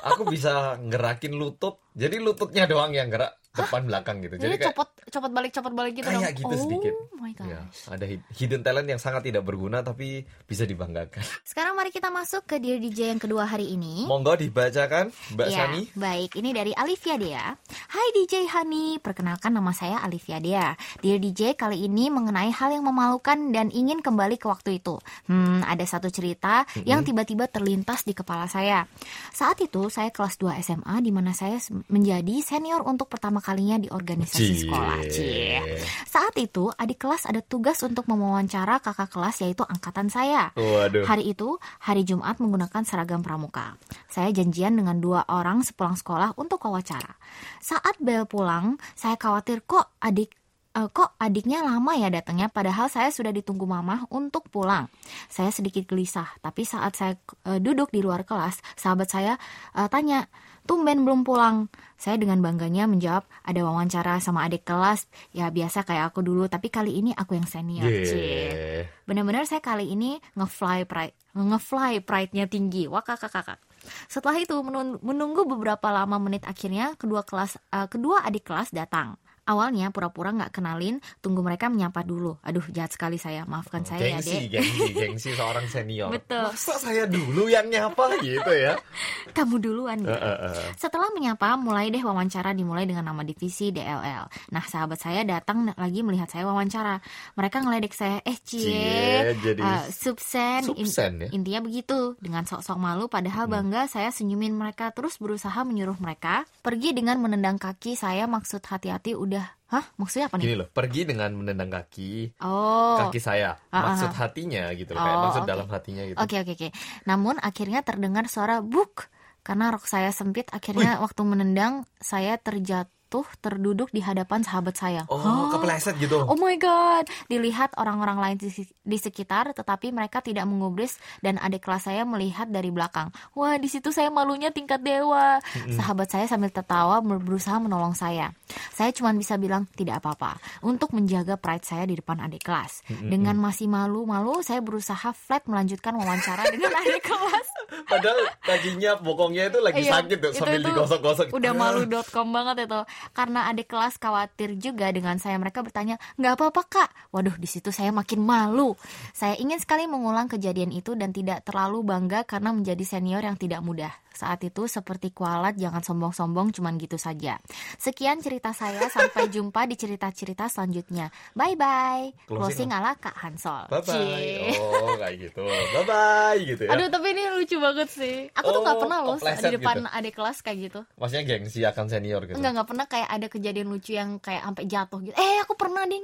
aku 0.01 0.25
bisa 0.25 0.53
gerakin 0.83 1.33
lutut. 1.33 1.79
Jadi 1.91 2.17
lututnya 2.17 2.65
doang 2.65 2.91
yang 2.91 3.07
gerak 3.07 3.35
depan 3.51 3.83
belakang 3.83 4.23
gitu. 4.23 4.39
jadi, 4.39 4.47
Jadi 4.47 4.55
kayak 4.57 4.67
copot 4.71 4.89
copot 5.11 5.27
balik 5.27 5.51
copot 5.51 5.73
balik 5.75 5.91
gitu 5.91 6.07
kayak 6.07 6.23
dong 6.23 6.39
gitu 6.39 6.47
oh 6.47 6.55
sedikit. 6.57 6.93
my 7.19 7.35
god 7.35 7.51
ya, 7.51 7.59
ada 7.91 8.05
hid- 8.07 8.23
hidden 8.31 8.63
talent 8.63 8.87
yang 8.87 8.95
sangat 8.95 9.27
tidak 9.27 9.43
berguna 9.43 9.83
tapi 9.83 10.23
bisa 10.47 10.63
dibanggakan. 10.63 11.19
sekarang 11.43 11.75
mari 11.75 11.91
kita 11.91 12.07
masuk 12.07 12.47
ke 12.47 12.63
Dear 12.63 12.79
DJ 12.79 13.11
yang 13.11 13.19
kedua 13.19 13.43
hari 13.43 13.67
ini 13.67 14.07
Monggo 14.07 14.39
dibacakan 14.39 15.11
Mbak 15.35 15.47
Ya, 15.51 15.57
Sani. 15.67 15.81
baik. 15.91 16.31
Ini 16.33 16.49
dari 16.53 16.71
Alivia 16.71 17.19
Dea. 17.19 17.51
Hai 17.91 18.07
DJ 18.15 18.47
Hani, 18.47 19.03
perkenalkan 19.03 19.51
nama 19.51 19.75
saya 19.75 19.99
Alivia 19.99 20.39
Dea. 20.39 20.71
Dear 21.03 21.19
DJ, 21.19 21.51
kali 21.53 21.83
ini 21.83 22.07
mengenai 22.07 22.55
hal 22.55 22.71
yang 22.71 22.87
memalukan 22.87 23.51
dan 23.51 23.67
ingin 23.67 23.99
kembali 23.99 24.39
ke 24.39 24.47
waktu 24.47 24.79
itu. 24.79 24.95
Hmm, 25.27 25.59
ada 25.61 25.83
satu 25.83 26.07
cerita 26.07 26.40
yang 26.83 27.05
tiba-tiba 27.05 27.45
terlintas 27.45 28.01
di 28.01 28.17
kepala 28.17 28.49
saya. 28.49 28.89
Saat 29.29 29.61
itu 29.61 29.87
saya 29.93 30.09
kelas 30.09 30.41
2 30.41 30.57
SMA 30.65 30.95
di 31.05 31.11
mana 31.13 31.31
saya 31.37 31.61
menjadi 31.87 32.41
senior 32.41 32.81
untuk 32.83 33.07
pertama 33.07 33.39
kalinya 33.39 33.77
di 33.77 33.87
organisasi 33.87 34.65
sekolah. 34.65 34.99
Cie. 35.07 35.61
Saat 36.09 36.35
itu 36.41 36.73
adik 36.73 37.05
kelas 37.05 37.29
ada 37.29 37.45
tugas 37.45 37.77
untuk 37.85 38.09
mewawancara 38.09 38.81
kakak 38.81 39.13
kelas 39.13 39.45
yaitu 39.45 39.61
angkatan 39.61 40.09
saya. 40.09 40.49
Waduh. 40.57 41.05
Hari 41.05 41.29
itu, 41.29 41.61
hari 41.85 42.01
Jumat 42.01 42.41
menggunakan 42.41 42.81
seragam 42.83 43.21
pramuka. 43.21 43.77
Saya 44.09 44.33
janjian 44.33 44.73
dengan 44.73 44.97
dua 44.97 45.23
orang 45.29 45.61
sepulang 45.61 45.95
sekolah 45.95 46.33
untuk 46.41 46.65
wawancara. 46.65 47.15
Saat 47.61 48.01
bel 48.01 48.25
pulang, 48.25 48.81
saya 48.97 49.15
khawatir 49.15 49.61
kok 49.63 49.93
adik 50.01 50.40
eh, 50.71 50.87
kok 50.91 51.15
adiknya 51.19 51.63
lama 51.63 51.91
ya 51.99 52.07
datangnya 52.07 52.47
padahal 52.47 52.87
saya 52.87 53.11
sudah 53.11 53.31
ditunggu 53.35 53.67
mamah 53.67 54.07
untuk 54.11 54.47
pulang. 54.47 54.87
Saya 55.27 55.51
sedikit 55.51 55.87
gelisah, 55.87 56.27
tapi 56.39 56.63
saat 56.63 56.95
saya 56.95 57.13
eh, 57.47 57.59
duduk 57.59 57.91
di 57.91 57.99
luar 57.99 58.23
kelas, 58.23 58.63
sahabat 58.79 59.11
saya 59.11 59.35
eh, 59.75 59.87
tanya, 59.91 60.27
"Tumben 60.63 61.03
belum 61.03 61.27
pulang?" 61.27 61.67
Saya 62.01 62.17
dengan 62.17 62.41
bangganya 62.41 62.89
menjawab, 62.89 63.29
"Ada 63.45 63.61
wawancara 63.61 64.17
sama 64.17 64.47
adik 64.49 64.65
kelas. 64.65 65.05
Ya 65.37 65.53
biasa 65.53 65.85
kayak 65.85 66.15
aku 66.15 66.25
dulu, 66.25 66.49
tapi 66.49 66.73
kali 66.73 66.97
ini 66.97 67.13
aku 67.13 67.37
yang 67.37 67.45
senior." 67.45 67.85
Yeah. 67.85 68.89
Benar-benar 69.05 69.45
saya 69.45 69.61
kali 69.61 69.93
ini 69.93 70.17
nge-fly 70.33 70.89
pride, 70.89 71.13
nge-fly 71.37 72.01
pride-nya 72.01 72.49
tinggi. 72.49 72.89
Wah 72.89 73.05
kakak 73.05 73.29
kakak. 73.29 73.59
Setelah 74.05 74.37
itu 74.37 74.53
menun- 74.61 75.01
menunggu 75.01 75.45
beberapa 75.45 75.89
lama 75.89 76.21
menit 76.21 76.45
akhirnya 76.45 76.93
kedua 76.97 77.25
kelas 77.25 77.57
eh, 77.69 77.87
kedua 77.89 78.25
adik 78.25 78.49
kelas 78.49 78.73
datang. 78.73 79.17
Awalnya 79.41 79.89
pura-pura 79.89 80.29
nggak 80.29 80.53
kenalin, 80.53 81.01
tunggu 81.19 81.41
mereka 81.41 81.65
menyapa 81.67 82.05
dulu. 82.05 82.37
Aduh 82.41 82.61
jahat 82.69 82.93
sekali 82.93 83.17
saya, 83.17 83.41
maafkan 83.43 83.81
saya 83.81 84.05
ya 84.05 84.21
gengsi, 84.21 84.47
dek. 84.47 84.61
gengsi, 84.61 84.83
gengsi 84.93 85.29
seorang 85.33 85.65
senior. 85.65 86.13
Betul. 86.13 86.45
Masa 86.45 86.77
saya 86.77 87.09
dulu 87.09 87.49
yang 87.49 87.65
nyapa 87.65 88.21
gitu 88.21 88.51
ya? 88.53 88.77
Kamu 89.37 89.57
duluan. 89.57 89.97
Gitu. 89.97 90.13
eh, 90.13 90.37
eh. 90.45 90.69
Setelah 90.77 91.09
menyapa, 91.09 91.57
mulai 91.57 91.89
deh 91.89 91.99
wawancara 91.99 92.53
dimulai 92.53 92.85
dengan 92.85 93.09
nama 93.09 93.25
divisi 93.25 93.73
DLL. 93.73 94.29
Nah, 94.53 94.63
sahabat 94.63 95.01
saya 95.01 95.25
datang 95.25 95.73
lagi 95.73 96.05
melihat 96.05 96.29
saya 96.29 96.45
wawancara. 96.45 97.01
Mereka 97.33 97.65
ngeledek 97.65 97.93
saya, 97.97 98.21
eh 98.21 98.37
cie, 98.37 98.61
Cie, 98.61 99.33
jadi 99.41 99.57
eh, 99.57 99.83
subsen, 99.89 100.61
In- 100.69 100.85
subsen 100.85 101.11
ya? 101.17 101.27
intinya 101.33 101.65
begitu. 101.65 102.13
Dengan 102.21 102.45
sok-sok 102.45 102.77
malu, 102.77 103.09
padahal 103.09 103.49
Hmm. 103.49 103.57
bangga 103.57 103.89
saya 103.89 104.13
senyumin 104.13 104.53
mereka 104.53 104.93
terus 104.93 105.17
berusaha 105.17 105.65
menyuruh 105.65 105.97
mereka 105.97 106.45
pergi 106.61 106.93
dengan 106.93 107.17
menendang 107.17 107.57
kaki 107.57 107.97
saya. 107.97 108.29
Maksud 108.29 108.61
hati-hati 108.61 109.17
udah, 109.17 109.40
hah? 109.71 109.85
Maksudnya 109.95 110.27
apa 110.27 110.35
nih? 110.37 110.43
Gini 110.45 110.55
loh, 110.59 110.67
pergi 110.67 111.01
dengan 111.07 111.31
menendang 111.33 111.71
kaki, 111.71 112.37
Oh, 112.43 112.99
kaki 113.07 113.19
saya. 113.23 113.55
Ah, 113.71 113.75
ah, 113.75 113.83
Maksud 113.95 114.11
ah. 114.11 114.17
hatinya 114.27 114.63
gitu 114.75 114.91
loh, 114.93 115.01
kayak 115.01 115.17
Oh, 115.17 115.23
maksud 115.25 115.43
oke. 115.43 115.49
dalam 115.49 115.67
hatinya 115.71 116.03
gitu. 116.05 116.17
Oke 116.19 116.35
oke 116.43 116.51
oke. 116.59 116.67
Namun 117.07 117.35
akhirnya 117.39 117.79
terdengar 117.81 118.27
suara 118.27 118.59
buk 118.59 119.07
karena 119.41 119.73
rok 119.73 119.87
saya 119.89 120.11
sempit. 120.13 120.51
Akhirnya 120.53 121.01
waktu 121.01 121.21
menendang 121.25 121.87
saya 121.97 122.37
terjatuh 122.37 122.91
terduduk 123.37 123.91
di 123.91 123.99
hadapan 123.99 124.39
sahabat 124.39 124.71
saya. 124.73 125.03
Oh, 125.05 125.19
Hah? 125.19 125.51
kepleset 125.51 125.95
gitu. 125.97 126.23
Oh 126.23 126.33
my 126.33 126.55
god, 126.55 127.11
dilihat 127.27 127.75
orang-orang 127.75 128.17
lain 128.17 128.37
di, 128.37 128.47
di 128.63 128.97
sekitar, 128.97 129.51
tetapi 129.51 129.91
mereka 129.91 130.19
tidak 130.19 130.45
mengubris 130.45 130.95
dan 131.19 131.35
adik 131.37 131.61
kelas 131.61 131.83
saya 131.83 132.03
melihat 132.03 132.47
dari 132.47 132.69
belakang. 132.69 133.11
Wah, 133.33 133.55
di 133.55 133.67
situ 133.67 133.89
saya 133.89 134.07
malunya 134.07 134.49
tingkat 134.49 134.79
dewa. 134.79 135.43
Sahabat 135.69 136.07
saya 136.07 136.25
sambil 136.25 136.49
tertawa 136.49 136.99
ber- 136.99 137.19
berusaha 137.19 137.57
menolong 137.57 137.91
saya. 137.91 138.31
Saya 138.71 138.91
cuma 138.91 139.11
bisa 139.11 139.35
bilang 139.35 139.67
tidak 139.71 139.99
apa-apa 139.99 140.35
untuk 140.61 140.91
menjaga 140.91 141.35
pride 141.35 141.63
saya 141.63 141.83
di 141.83 141.95
depan 141.95 142.21
adik 142.21 142.41
kelas. 142.41 142.83
Dengan 142.87 143.35
masih 143.35 143.67
malu-malu, 143.67 144.39
saya 144.39 144.59
berusaha 144.59 145.11
flat 145.11 145.43
melanjutkan 145.43 145.91
wawancara 145.93 146.47
dengan 146.47 146.71
adik 146.71 147.03
kelas. 147.09 147.47
Padahal 147.83 148.19
kakinya 148.41 148.95
bokongnya 148.97 149.47
itu 149.47 149.59
lagi 149.59 149.81
Iya, 149.81 149.91
sakit 149.97 150.17
tuh 150.19 150.31
sambil 150.33 150.61
digosok-gosok. 150.61 151.25
Udah 151.31 151.51
Ah. 151.51 151.57
malu.com 151.57 152.27
banget 152.29 152.65
itu. 152.65 152.79
Karena 153.11 153.49
adik 153.49 153.67
kelas 153.67 153.97
khawatir 153.97 154.55
juga 154.55 154.89
dengan 154.89 155.17
saya. 155.17 155.35
Mereka 155.35 155.61
bertanya, 155.61 155.97
nggak 156.15 156.33
apa-apa 156.37 156.61
kak. 156.63 156.89
Waduh, 157.09 157.35
di 157.35 157.49
situ 157.49 157.69
saya 157.69 157.89
makin 157.89 158.21
malu. 158.21 158.77
Saya 159.11 159.35
ingin 159.35 159.57
sekali 159.57 159.85
mengulang 159.85 160.25
kejadian 160.25 160.69
itu 160.69 160.93
dan 160.93 161.11
tidak 161.11 161.43
terlalu 161.43 161.81
bangga 161.81 162.23
karena 162.23 162.53
menjadi 162.53 162.83
senior 162.83 163.21
yang 163.21 163.35
tidak 163.35 163.59
mudah. 163.61 163.91
Saat 164.11 164.43
itu 164.43 164.67
seperti 164.67 165.15
kualat, 165.15 165.55
jangan 165.55 165.81
sombong-sombong, 165.81 166.51
cuman 166.51 166.75
gitu 166.75 166.99
saja. 166.99 167.39
Sekian 167.79 168.19
cerita 168.19 168.51
saya. 168.51 168.85
Sampai 168.91 169.25
jumpa 169.33 169.63
di 169.65 169.79
cerita-cerita 169.79 170.51
selanjutnya. 170.51 171.09
Bye-bye. 171.33 172.27
Closing 172.27 172.37
Closing 172.37 172.69
ala 172.75 172.93
Kak 172.99 173.15
Hansol. 173.17 173.71
Bye 173.71 173.81
bye. 173.81 173.95
Cie. 173.95 174.59
Oh, 174.59 174.93
kayak 174.99 175.15
gitu. 175.15 175.41
Bye 175.47 175.85
bye 175.87 176.37
gitu 176.43 176.61
ya. 176.67 176.75
Aduh, 176.75 176.87
tapi 176.91 177.07
ini 177.15 177.23
lucu 177.33 177.55
banget 177.57 177.87
sih. 177.87 178.15
Aku 178.35 178.51
tuh 178.51 178.59
Oh, 178.61 178.63
nggak 178.67 178.77
pernah 178.77 178.99
loh 179.01 179.17
di 179.17 179.49
depan 179.57 179.75
gitu. 179.81 179.89
adik 179.89 180.13
kelas 180.13 180.37
kayak 180.45 180.57
gitu. 180.69 180.79
Maksudnya 181.01 181.23
gengsi 181.25 181.59
akan 181.65 181.85
senior 181.87 182.21
gitu. 182.27 182.37
Enggak, 182.37 182.51
enggak 182.53 182.67
pernah 182.69 182.85
kayak 182.91 183.07
ada 183.07 183.27
kejadian 183.31 183.71
lucu 183.71 183.95
yang 183.95 184.19
kayak 184.19 184.43
sampai 184.43 184.67
jatuh 184.67 184.99
gitu. 184.99 185.15
Eh, 185.15 185.39
aku 185.39 185.55
pernah, 185.55 185.87
Ding. 185.87 186.03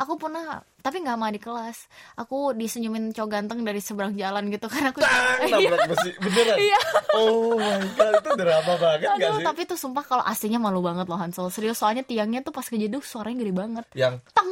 Aku 0.00 0.16
pernah, 0.16 0.64
tapi 0.80 1.04
nggak 1.04 1.16
sama 1.20 1.28
di 1.28 1.40
kelas. 1.40 1.78
Aku 2.16 2.56
disenyumin 2.56 3.12
cowok 3.12 3.28
ganteng 3.28 3.60
dari 3.64 3.84
seberang 3.84 4.16
jalan 4.16 4.48
gitu 4.48 4.64
karena 4.64 4.96
aku 4.96 5.04
Tang, 5.04 5.44
nabrak 5.44 5.92
besi. 5.92 6.10
Beneran? 6.16 6.56
Iya. 6.56 6.80
Oh 7.20 7.52
my 7.52 7.84
god, 7.92 8.12
itu 8.16 8.30
drama 8.32 8.72
banget 8.80 8.98
gak 9.04 9.12
Aduh, 9.20 9.36
sih? 9.40 9.44
tapi 9.44 9.60
tuh 9.68 9.76
sumpah 9.76 10.04
kalau 10.08 10.24
aslinya 10.24 10.56
malu 10.56 10.80
banget 10.80 11.04
loh 11.04 11.20
Hansol. 11.20 11.52
Serius 11.52 11.76
soalnya 11.80 12.00
tiangnya 12.00 12.40
tuh 12.40 12.52
pas 12.56 12.64
kejeduk 12.64 13.04
suaranya 13.04 13.44
gede 13.44 13.52
banget. 13.52 13.84
Yang 13.92 14.24
Tang 14.32 14.48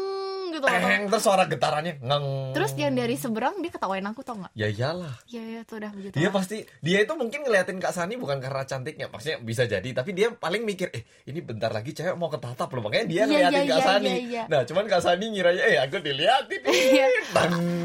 gitu 0.57 0.65
loh. 0.65 0.73
teng, 0.73 1.05
terus 1.13 1.23
suara 1.23 1.45
getarannya 1.45 2.01
ngeng. 2.01 2.27
Terus 2.57 2.71
yang 2.75 2.97
dari 2.97 3.15
seberang 3.15 3.61
dia 3.61 3.69
ketawain 3.69 4.05
aku 4.09 4.25
tau 4.25 4.41
nggak? 4.41 4.53
Ya 4.57 4.67
iyalah. 4.67 5.15
Iya, 5.29 5.43
iya 5.45 5.61
tuh 5.69 5.77
udah 5.79 5.91
begitu. 5.93 6.15
Dia 6.17 6.29
lah. 6.29 6.35
pasti 6.41 6.57
dia 6.81 6.99
itu 7.05 7.13
mungkin 7.13 7.41
ngeliatin 7.45 7.77
Kak 7.77 7.93
Sani 7.93 8.17
bukan 8.17 8.41
karena 8.41 8.65
cantiknya, 8.65 9.07
maksudnya 9.13 9.39
bisa 9.45 9.69
jadi, 9.69 9.89
tapi 9.93 10.17
dia 10.17 10.33
paling 10.33 10.65
mikir, 10.65 10.89
eh 10.91 11.05
ini 11.29 11.45
bentar 11.45 11.69
lagi 11.69 11.93
cewek 11.93 12.17
mau 12.17 12.33
ketatap 12.33 12.73
loh, 12.73 12.89
makanya 12.89 13.07
dia 13.07 13.17
Iya, 13.17 13.27
ngeliatin 13.29 13.53
iya, 13.53 13.61
Kak 13.69 13.77
iya, 13.77 13.87
Sani. 13.87 14.09
iya, 14.09 14.17
iya. 14.25 14.43
Nah, 14.49 14.61
cuman 14.65 14.85
Kak 14.89 15.03
Sani 15.05 15.25
ngiranya, 15.29 15.63
eh 15.63 15.77
aku 15.79 15.97
diliatin. 16.01 16.61
Iya. 16.65 17.07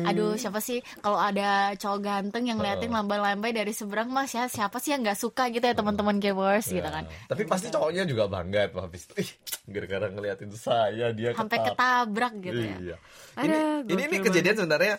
Aduh 0.07 0.33
siapa 0.35 0.59
sih 0.59 0.79
kalau 1.01 1.17
ada 1.19 1.73
cowok 1.75 1.99
ganteng 2.01 2.43
yang 2.47 2.57
ngeliatin 2.57 2.91
lambai-lambai 2.91 3.51
dari 3.51 3.71
seberang 3.71 4.09
mas 4.09 4.31
ya 4.31 4.47
siapa 4.47 4.77
sih 4.77 4.93
yang 4.95 5.03
nggak 5.03 5.19
suka 5.19 5.49
gitu 5.49 5.61
ya 5.61 5.75
teman-teman 5.75 6.17
gamers 6.17 6.67
gitu 6.67 6.81
Ya, 6.81 6.89
kan 6.89 7.05
Tapi 7.29 7.45
pasti 7.45 7.69
cowoknya 7.69 8.03
juga 8.03 8.25
bangga 8.25 8.67
tuh 8.67 8.81
habis 8.81 9.05
itu. 9.05 9.13
Ih, 9.21 9.29
gara-gara 9.69 10.07
ngeliatin 10.09 10.49
saya 10.53 11.13
dia 11.13 11.31
sampai 11.31 11.57
ketabrak 11.61 12.33
gitu 12.41 12.60
ya 12.63 12.77
Iya. 12.77 12.97
Ini 13.37 13.57
ini, 13.87 14.01
ini 14.03 14.03
gokil 14.13 14.25
kejadian 14.27 14.55
sebenarnya 14.57 14.95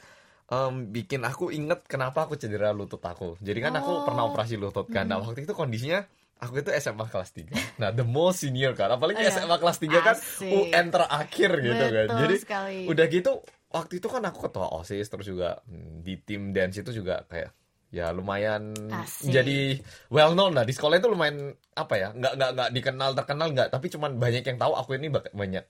em, 0.49 0.75
bikin 0.89 1.21
aku 1.21 1.49
inget 1.49 1.85
kenapa 1.85 2.25
aku 2.25 2.35
cedera 2.35 2.71
lutut 2.71 3.01
aku. 3.01 3.37
Jadi 3.39 3.59
kan 3.59 3.73
aku 3.75 3.91
Oh. 3.91 4.05
pernah 4.05 4.27
operasi 4.27 4.55
lutut 4.55 4.85
kan. 4.87 5.05
Nah, 5.05 5.19
waktu 5.19 5.43
itu 5.43 5.53
kondisinya 5.53 6.05
aku 6.37 6.59
itu 6.59 6.71
SMA 6.73 7.07
kelas 7.07 7.31
3 7.31 7.55
Nah 7.77 7.89
the 7.89 8.03
most 8.03 8.43
senior 8.43 8.73
kan 8.73 8.91
Apalagi 8.91 9.23
Iya. 9.23 9.31
SMA 9.33 9.57
kelas 9.57 9.79
3 9.79 10.03
kan 10.03 10.17
Asik. 10.17 10.51
UN 10.51 10.87
terakhir 10.89 11.51
gitu 11.57 11.85
kan 11.87 12.05
Betul 12.05 12.19
Jadi 12.19 12.35
sekali. 12.37 12.79
udah 12.85 13.07
gitu 13.07 13.33
Waktu 13.71 13.93
itu 13.97 14.07
kan 14.07 14.23
aku 14.23 14.39
ketua 14.43 14.67
OSIS 14.75 15.07
Terus 15.07 15.23
juga 15.25 15.63
hmm, 15.63 16.03
di 16.03 16.19
tim 16.19 16.51
dance 16.51 16.77
itu 16.77 16.91
juga 16.93 17.23
kayak 17.25 17.55
Ya 17.89 18.09
lumayan 18.09 18.73
Asik. 18.91 19.31
jadi 19.31 19.77
well 20.09 20.33
known 20.33 20.51
lah 20.53 20.65
di 20.65 20.73
sekolah 20.73 20.97
itu 20.97 21.07
lumayan 21.07 21.53
apa 21.71 21.95
ya 21.95 22.09
nggak 22.11 22.33
nggak 22.35 22.51
nggak 22.51 22.71
dikenal 22.73 23.11
terkenal 23.13 23.49
nggak 23.49 23.69
tapi 23.69 23.87
cuman 23.87 24.17
banyak 24.17 24.43
yang 24.43 24.57
tahu 24.57 24.73
aku 24.73 24.97
ini 24.97 25.07
banyak 25.13 25.61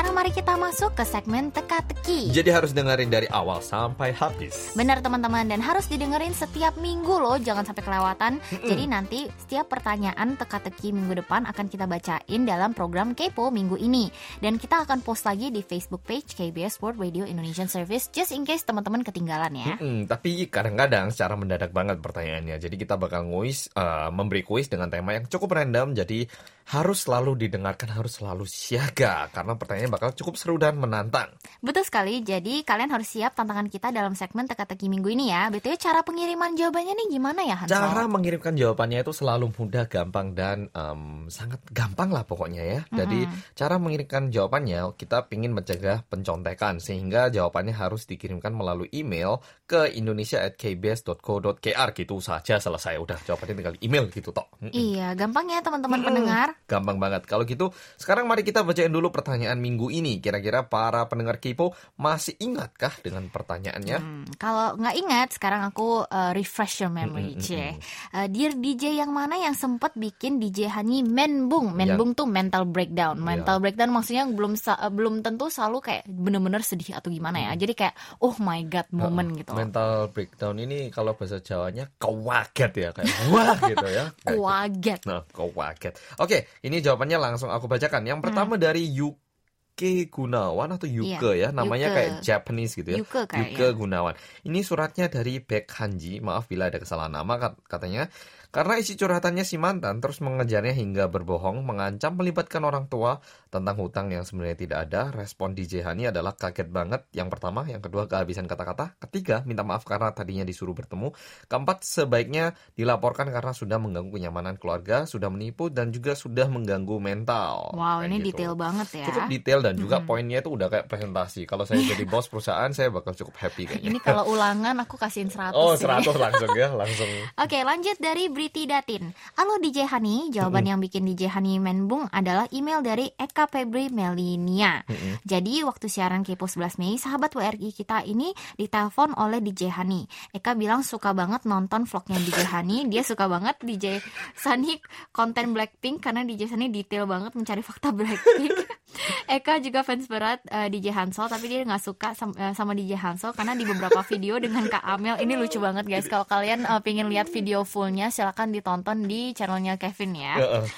Sekarang 0.00 0.16
mari 0.16 0.32
kita 0.32 0.56
masuk 0.56 0.96
ke 0.96 1.04
segmen 1.04 1.52
teka-teki. 1.52 2.32
Jadi 2.32 2.48
harus 2.48 2.72
dengerin 2.72 3.12
dari 3.12 3.28
awal 3.28 3.60
sampai 3.60 4.16
habis. 4.16 4.72
Benar 4.72 5.04
teman-teman 5.04 5.44
dan 5.44 5.60
harus 5.60 5.92
didengerin 5.92 6.32
setiap 6.32 6.72
minggu 6.80 7.20
loh, 7.20 7.36
jangan 7.36 7.68
sampai 7.68 7.84
kelewatan. 7.84 8.40
Jadi 8.48 8.88
nanti 8.88 9.28
setiap 9.36 9.68
pertanyaan 9.68 10.40
teka-teki 10.40 10.96
minggu 10.96 11.20
depan 11.20 11.44
akan 11.44 11.68
kita 11.68 11.84
bacain 11.84 12.40
dalam 12.48 12.72
program 12.72 13.12
Kepo 13.12 13.52
minggu 13.52 13.76
ini. 13.76 14.08
Dan 14.40 14.56
kita 14.56 14.88
akan 14.88 15.04
post 15.04 15.28
lagi 15.28 15.52
di 15.52 15.60
Facebook 15.60 16.00
page 16.08 16.32
KBS 16.32 16.80
World 16.80 16.96
Radio 16.96 17.28
Indonesian 17.28 17.68
Service 17.68 18.08
just 18.08 18.32
in 18.32 18.48
case 18.48 18.64
teman-teman 18.64 19.04
ketinggalan 19.04 19.52
ya. 19.52 19.76
Mm-mm, 19.76 20.08
tapi 20.08 20.48
kadang-kadang 20.48 21.12
secara 21.12 21.36
mendadak 21.36 21.76
banget 21.76 22.00
pertanyaannya. 22.00 22.56
Jadi 22.56 22.80
kita 22.80 22.96
bakal 22.96 23.28
nguis, 23.28 23.68
eh, 23.76 24.08
memberi 24.08 24.48
kuis 24.48 24.64
dengan 24.72 24.88
tema 24.88 25.12
yang 25.12 25.28
cukup 25.28 25.60
random. 25.60 25.92
Jadi 25.92 26.24
harus 26.70 27.02
selalu 27.02 27.34
didengarkan, 27.34 27.90
harus 27.90 28.22
selalu 28.22 28.46
siaga 28.46 29.26
karena 29.34 29.58
pertanyaannya 29.58 29.90
bakal 29.90 30.14
cukup 30.14 30.38
seru 30.38 30.54
dan 30.54 30.78
menantang. 30.78 31.34
Betul 31.58 31.82
sekali. 31.82 32.22
Jadi 32.22 32.62
kalian 32.62 32.94
harus 32.94 33.10
siap 33.10 33.34
tantangan 33.34 33.66
kita 33.66 33.90
dalam 33.90 34.14
segmen 34.14 34.46
teka-teki 34.46 34.86
minggu 34.86 35.10
ini 35.10 35.34
ya. 35.34 35.50
BTW 35.50 35.74
cara 35.74 36.06
pengiriman 36.06 36.54
jawabannya 36.54 36.94
nih 36.94 37.08
gimana 37.10 37.42
ya 37.42 37.58
Hansol? 37.58 37.74
Cara 37.74 38.06
mengirimkan 38.06 38.54
jawabannya 38.54 39.02
itu 39.02 39.10
selalu 39.10 39.50
mudah, 39.50 39.90
gampang 39.90 40.38
dan 40.38 40.70
em, 40.70 41.26
sangat 41.26 41.58
gampang 41.74 42.14
lah 42.14 42.22
pokoknya 42.22 42.62
ya. 42.62 42.86
Jadi 42.94 43.26
cara 43.58 43.82
mengirimkan 43.82 44.30
jawabannya 44.30 44.94
kita 44.94 45.26
ingin 45.34 45.50
mencegah 45.50 46.06
pencontekan 46.06 46.78
sehingga 46.78 47.34
jawabannya 47.34 47.74
harus 47.74 48.06
dikirimkan 48.06 48.54
melalui 48.54 48.86
email 48.94 49.42
ke 49.66 49.90
indonesia@kbs.co.kr 49.90 51.88
gitu 51.98 52.22
saja 52.22 52.62
selesai. 52.62 52.94
Udah 53.02 53.18
jawabannya 53.26 53.54
tinggal 53.58 53.74
email 53.82 54.06
gitu 54.06 54.30
tok. 54.30 54.54
Mm-mm. 54.62 54.70
Iya, 54.70 55.18
gampang 55.18 55.50
ya 55.50 55.58
teman-teman 55.66 55.98
pendengar. 56.06 56.59
Gampang 56.68 56.98
banget. 57.00 57.26
Kalau 57.26 57.42
gitu, 57.48 57.72
sekarang 57.98 58.28
mari 58.28 58.46
kita 58.46 58.62
bacain 58.62 58.92
dulu 58.92 59.10
pertanyaan 59.10 59.58
minggu 59.58 59.90
ini. 59.90 60.18
Kira-kira 60.18 60.66
para 60.68 61.06
pendengar 61.10 61.42
Kipo 61.42 61.74
masih 61.98 62.36
ingatkah 62.38 62.94
dengan 63.02 63.28
pertanyaannya? 63.28 63.98
Hmm, 63.98 64.24
kalau 64.38 64.78
nggak 64.78 64.96
ingat, 64.96 65.28
sekarang 65.34 65.66
aku 65.68 66.04
uh, 66.06 66.30
refresh 66.36 66.84
your 66.84 66.92
memory, 66.92 67.34
Mm, 67.34 67.38
mm, 67.38 67.42
cie. 67.42 67.68
Uh, 68.14 68.26
Dear 68.30 68.54
DJ 68.56 68.98
yang 69.02 69.10
mana 69.12 69.36
yang 69.38 69.52
sempat 69.54 69.94
bikin 69.98 70.38
DJ 70.38 70.70
Hani 70.70 71.02
menbung? 71.02 71.74
Menbung 71.74 72.14
tuh 72.14 72.26
mental 72.26 72.66
breakdown. 72.68 73.18
Mental 73.18 73.58
breakdown 73.58 73.90
maksudnya 73.90 74.24
belum 74.28 74.54
uh, 74.56 74.90
belum 74.90 75.22
tentu 75.26 75.50
selalu 75.50 75.78
kayak 75.82 76.04
bener-bener 76.06 76.62
sedih 76.62 76.96
atau 76.96 77.10
gimana 77.10 77.50
ya. 77.50 77.58
Jadi 77.58 77.72
kayak 77.76 77.94
oh 78.22 78.34
my 78.40 78.62
god 78.66 78.88
moment 78.94 79.30
gitu. 79.34 79.52
loh. 79.52 79.58
Mental 79.58 80.08
breakdown 80.10 80.56
ini 80.62 80.88
kalau 80.88 81.14
bahasa 81.14 81.42
Jawanya 81.42 81.90
kewaget 81.98 82.72
ya 82.78 82.90
kayak 82.94 83.14
wah 83.32 83.58
gitu 83.58 83.88
ya. 83.90 84.04
Gitu. 84.20 84.36
Kuaget. 84.36 85.00
Nah, 85.08 85.22
kewaget. 85.32 85.94
Oke, 86.20 86.49
ini 86.60 86.82
jawabannya 86.82 87.18
langsung 87.18 87.48
aku 87.48 87.66
bacakan. 87.66 88.02
Yang 88.04 88.20
pertama 88.26 88.54
dari 88.60 88.84
Yuke 88.84 90.10
Gunawan 90.12 90.76
atau 90.76 90.84
Yuke 90.84 91.38
Iya, 91.38 91.48
ya, 91.48 91.56
namanya 91.56 91.88
Yuke. 91.88 91.96
kayak 91.96 92.12
Japanese 92.20 92.72
gitu 92.76 92.88
ya. 92.94 92.98
Yuke 93.00 93.20
kayak 93.24 93.54
Yuke 93.54 93.66
ya. 93.66 93.72
Gunawan. 93.72 94.14
Ini 94.44 94.58
suratnya 94.60 95.06
dari 95.08 95.40
Baek 95.40 95.70
Hanji. 95.80 96.20
Maaf 96.20 96.50
bila 96.50 96.68
ada 96.68 96.76
kesalahan 96.76 97.12
nama 97.12 97.34
kat- 97.40 97.60
katanya. 97.64 98.12
Karena 98.50 98.74
isi 98.76 98.98
curhatannya 98.98 99.46
si 99.46 99.62
mantan 99.62 100.02
terus 100.02 100.18
mengejarnya 100.18 100.74
hingga 100.74 101.06
berbohong, 101.06 101.62
mengancam 101.62 102.18
melibatkan 102.18 102.66
orang 102.66 102.90
tua 102.90 103.22
tentang 103.46 103.78
hutang 103.78 104.10
yang 104.10 104.26
sebenarnya 104.26 104.58
tidak 104.58 104.78
ada. 104.90 105.02
Respon 105.14 105.54
DJ 105.54 105.86
Hani 105.86 106.10
adalah 106.10 106.34
kaget 106.34 106.66
banget. 106.66 107.06
Yang 107.14 107.38
pertama, 107.38 107.62
yang 107.70 107.78
kedua 107.78 108.10
kehabisan 108.10 108.50
kata-kata. 108.50 108.98
Ketiga, 108.98 109.46
minta 109.46 109.62
maaf 109.62 109.86
karena 109.86 110.10
tadinya 110.10 110.42
disuruh 110.42 110.74
bertemu. 110.74 111.14
Keempat, 111.46 111.86
sebaiknya 111.86 112.52
dilaporkan 112.74 113.30
karena 113.30 113.54
sudah 113.54 113.78
mengganggu 113.78 114.10
kenyamanan 114.10 114.58
keluarga, 114.58 115.06
sudah 115.06 115.30
menipu 115.30 115.70
dan 115.70 115.94
juga 115.94 116.18
sudah 116.18 116.50
mengganggu 116.50 116.98
mental. 116.98 117.70
Wow, 117.78 118.02
Kayak 118.02 118.10
ini 118.10 118.16
gitu. 118.18 118.26
detail 118.34 118.52
banget 118.58 118.88
ya. 118.98 119.06
Cukup 119.06 119.24
detail 119.30 119.58
dan 119.62 119.74
juga 119.78 119.96
poinnya 120.02 120.42
itu 120.42 120.50
udah 120.50 120.66
kayak 120.66 120.86
presentasi. 120.90 121.46
Kalau 121.46 121.62
saya 121.62 121.78
jadi 121.86 122.02
bos 122.02 122.26
perusahaan, 122.26 122.70
saya 122.74 122.90
bakal 122.90 123.14
cukup 123.14 123.38
happy 123.38 123.70
kayaknya. 123.70 123.94
Ini 123.94 123.98
kalau 124.02 124.26
ulangan 124.26 124.74
aku 124.82 124.98
kasihin 124.98 125.30
100 125.30 125.54
Oh, 125.54 125.78
sih. 125.78 125.86
100 125.86 126.18
langsung 126.18 126.50
ya, 126.58 126.68
langsung. 126.74 127.06
Oke 127.38 127.62
lanjut 127.62 127.94
dari 128.02 128.26
Briti 128.40 128.64
Datin. 128.64 129.12
Halo 129.36 129.60
DJ 129.60 129.84
Hani. 129.84 130.32
Jawaban 130.32 130.64
yang 130.64 130.80
bikin 130.80 131.04
DJ 131.04 131.28
Hani 131.28 131.60
menbung 131.60 132.08
adalah 132.08 132.48
email 132.56 132.80
dari 132.80 133.12
Eka 133.12 133.44
Febri 133.44 133.92
Melinia. 133.92 134.80
Jadi 135.28 135.60
waktu 135.60 135.92
siaran 135.92 136.24
Kepo 136.24 136.48
11 136.48 136.80
Mei 136.80 136.96
Sahabat 136.96 137.36
WRI 137.36 137.68
kita 137.76 138.00
ini 138.08 138.32
ditelepon 138.56 139.12
oleh 139.20 139.44
DJ 139.44 139.68
Hani. 139.76 140.08
Eka 140.32 140.56
bilang 140.56 140.80
suka 140.80 141.12
banget 141.12 141.44
nonton 141.44 141.84
vlognya 141.84 142.16
DJ 142.16 142.48
Hani. 142.56 142.88
Dia 142.88 143.04
suka 143.04 143.28
banget 143.28 143.60
DJ 143.60 144.00
Sani 144.32 144.80
konten 145.12 145.52
Blackpink 145.52 146.00
Karena 146.00 146.24
DJ 146.24 146.48
Sani 146.48 146.72
detail 146.72 147.04
banget 147.04 147.36
mencari 147.36 147.60
fakta 147.60 147.92
Blackpink 147.92 148.56
Eka 149.36 149.62
juga 149.62 149.86
fans 149.86 150.06
berat 150.10 150.42
eh, 150.50 150.68
DJ 150.68 150.92
Hansol 150.94 151.30
Tapi 151.30 151.46
dia 151.46 151.62
nggak 151.62 151.82
suka 151.82 152.12
eh, 152.14 152.54
sama 152.54 152.74
DJ 152.74 152.98
Hansol 152.98 153.32
Karena 153.32 153.54
di 153.54 153.64
beberapa 153.64 154.02
video 154.06 154.36
dengan 154.42 154.66
Kak 154.66 154.82
Amel. 154.82 155.20
Ini 155.22 155.34
lucu 155.38 155.58
banget 155.62 155.86
guys. 155.86 156.06
Kalau 156.10 156.26
kalian 156.26 156.66
eh, 156.66 156.80
pengen 156.82 157.08
lihat 157.08 157.30
video 157.30 157.62
fullnya 157.62 158.10
Silahkan 158.10 158.50
ditonton 158.50 159.06
di 159.06 159.32
channelnya 159.36 159.78
Kevin 159.78 160.16
ya. 160.16 160.34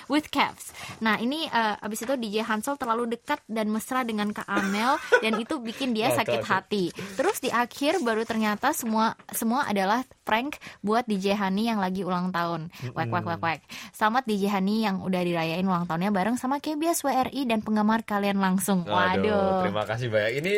With 0.06 0.28
Caps. 0.28 0.72
Nah 1.00 1.18
ini 1.18 1.48
eh, 1.48 1.74
abis 1.84 2.04
itu 2.04 2.14
DJ 2.18 2.44
Hansol 2.46 2.76
terlalu 2.76 3.16
dekat 3.16 3.40
dan 3.48 3.72
mesra 3.72 4.04
dengan 4.04 4.30
Kak 4.30 4.46
Amel 4.46 5.00
Dan 5.24 5.40
itu 5.40 5.58
bikin 5.58 5.96
dia 5.96 6.12
sakit 6.12 6.44
hati. 6.44 6.92
Terus 7.16 7.40
di 7.40 7.48
akhir 7.48 8.04
baru 8.04 8.22
ternyata 8.28 8.74
semua 8.76 9.16
semua 9.32 9.66
adalah 9.66 10.04
prank 10.22 10.58
buat 10.84 11.06
DJ 11.06 11.34
Hani 11.34 11.70
yang 11.70 11.82
lagi 11.82 12.06
ulang 12.06 12.30
tahun. 12.30 12.70
Wek 12.94 13.10
wek 13.10 13.26
wek 13.26 13.42
wek. 13.42 13.60
Selamat 13.90 14.26
DJ 14.26 14.52
Hani 14.52 14.86
yang 14.86 15.02
udah 15.02 15.22
dirayain 15.22 15.64
ulang 15.66 15.86
tahunnya 15.86 16.14
bareng 16.14 16.36
sama 16.38 16.62
KBS 16.62 17.02
WRI 17.02 17.48
dan 17.48 17.62
penggemar 17.62 18.01
kalian 18.02 18.38
langsung 18.38 18.82
Aduh, 18.82 18.92
Waduh 18.92 19.62
terima 19.62 19.82
kasih 19.82 20.08
banyak. 20.08 20.32
Ini 20.38 20.54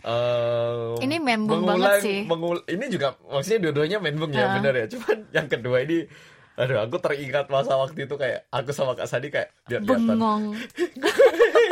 eh, 0.00 0.92
Ini 0.98 1.16
membung 1.18 1.62
banget 1.64 2.00
sih. 2.00 2.18
mengul- 2.24 2.66
ini 2.66 2.86
juga 2.86 3.18
maksudnya 3.22 3.58
dua-duanya 3.64 3.98
membung 3.98 4.30
ya, 4.30 4.44
Heeh. 4.44 4.54
benar 4.56 4.72
ya. 4.74 4.86
Cuman 4.88 5.16
yang 5.36 5.46
kedua 5.46 5.82
ini 5.82 6.06
Aduh, 6.54 6.74
aku 6.76 6.98
teringat 6.98 7.46
masa 7.46 7.78
waktu 7.78 8.02
itu 8.02 8.14
kayak 8.14 8.50
aku 8.50 8.74
sama 8.74 8.98
Kak 8.98 9.06
Sadi 9.06 9.30
kayak 9.30 9.54
kelihatan 9.62 10.10
Bengong. 10.10 10.42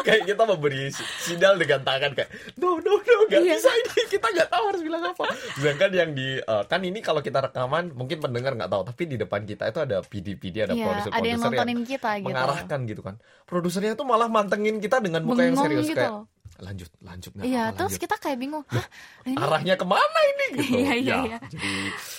kayak 0.06 0.22
kita 0.24 0.42
memberi 0.44 0.88
si- 0.88 1.02
sinyal 1.20 1.54
dengan 1.56 1.82
tangan 1.82 2.12
kayak 2.12 2.30
no 2.56 2.78
no 2.78 2.94
no 2.96 3.16
nggak 3.24 3.38
Iya. 3.38 3.54
bisa 3.54 3.70
ini 3.72 4.00
kita 4.08 4.26
nggak 4.28 4.48
tahu 4.48 4.64
harus 4.66 4.80
bilang 4.80 5.02
apa. 5.04 5.24
Sedangkan 5.52 5.90
yang 5.90 6.10
di 6.12 6.28
eh, 6.38 6.64
kan 6.64 6.80
ini 6.80 6.98
kalau 7.00 7.20
kita 7.20 7.42
rekaman 7.42 7.90
mungkin 7.92 8.18
pendengar 8.18 8.54
nggak 8.54 8.68
tahu 8.68 8.82
tapi 8.84 9.02
di 9.04 9.16
depan 9.16 9.42
kita 9.42 9.66
itu 9.66 9.80
ada 9.80 10.00
PD-PD 10.00 10.56
ada 10.62 10.72
Iya, 10.72 10.86
produser 10.86 11.10
ada 11.10 11.26
yang 11.26 11.40
nontonin 11.40 11.80
kita 11.82 12.10
gitu. 12.16 12.26
mengarahkan 12.26 12.80
gitu 12.84 13.02
kan. 13.02 13.14
Produsernya 13.42 13.92
tuh 13.92 14.04
malah 14.04 14.26
mantengin 14.26 14.78
kita 14.78 14.98
dengan 14.98 15.22
muka 15.22 15.42
yang 15.42 15.58
serius 15.58 15.86
gitu. 15.86 15.98
kayak 15.98 16.24
lanjut 16.56 16.88
lanjut 17.00 17.30
nggak 17.32 17.44
Iya, 17.44 17.62
apa, 17.64 17.76
terus 17.76 17.92
lanjut. 17.92 18.02
kita 18.02 18.16
kayak 18.16 18.38
bingung. 18.38 18.64
Hah, 18.66 18.86
ini 19.24 19.36
arahnya 19.36 19.74
ke 19.74 19.84
mana 19.84 20.20
ini 20.24 20.44
gitu. 20.54 20.72
Iya, 20.78 20.92
iya, 20.94 20.96
Ya, 20.96 21.16
iya. 21.26 21.38
Jadi 21.44 21.70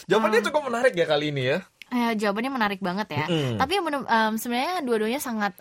jawabannya 0.05 0.41
cukup 0.43 0.61
menarik 0.63 0.93
ya 0.93 1.05
kali 1.05 1.25
ini 1.29 1.43
ya. 1.47 1.59
Eh, 1.87 2.19
jawabannya 2.19 2.51
menarik 2.51 2.83
banget 2.83 3.07
ya. 3.15 3.25
Mm-mm. 3.25 3.55
Tapi 3.55 3.79
em, 3.79 4.33
sebenarnya 4.35 4.83
dua-duanya 4.83 5.23
sangat 5.23 5.55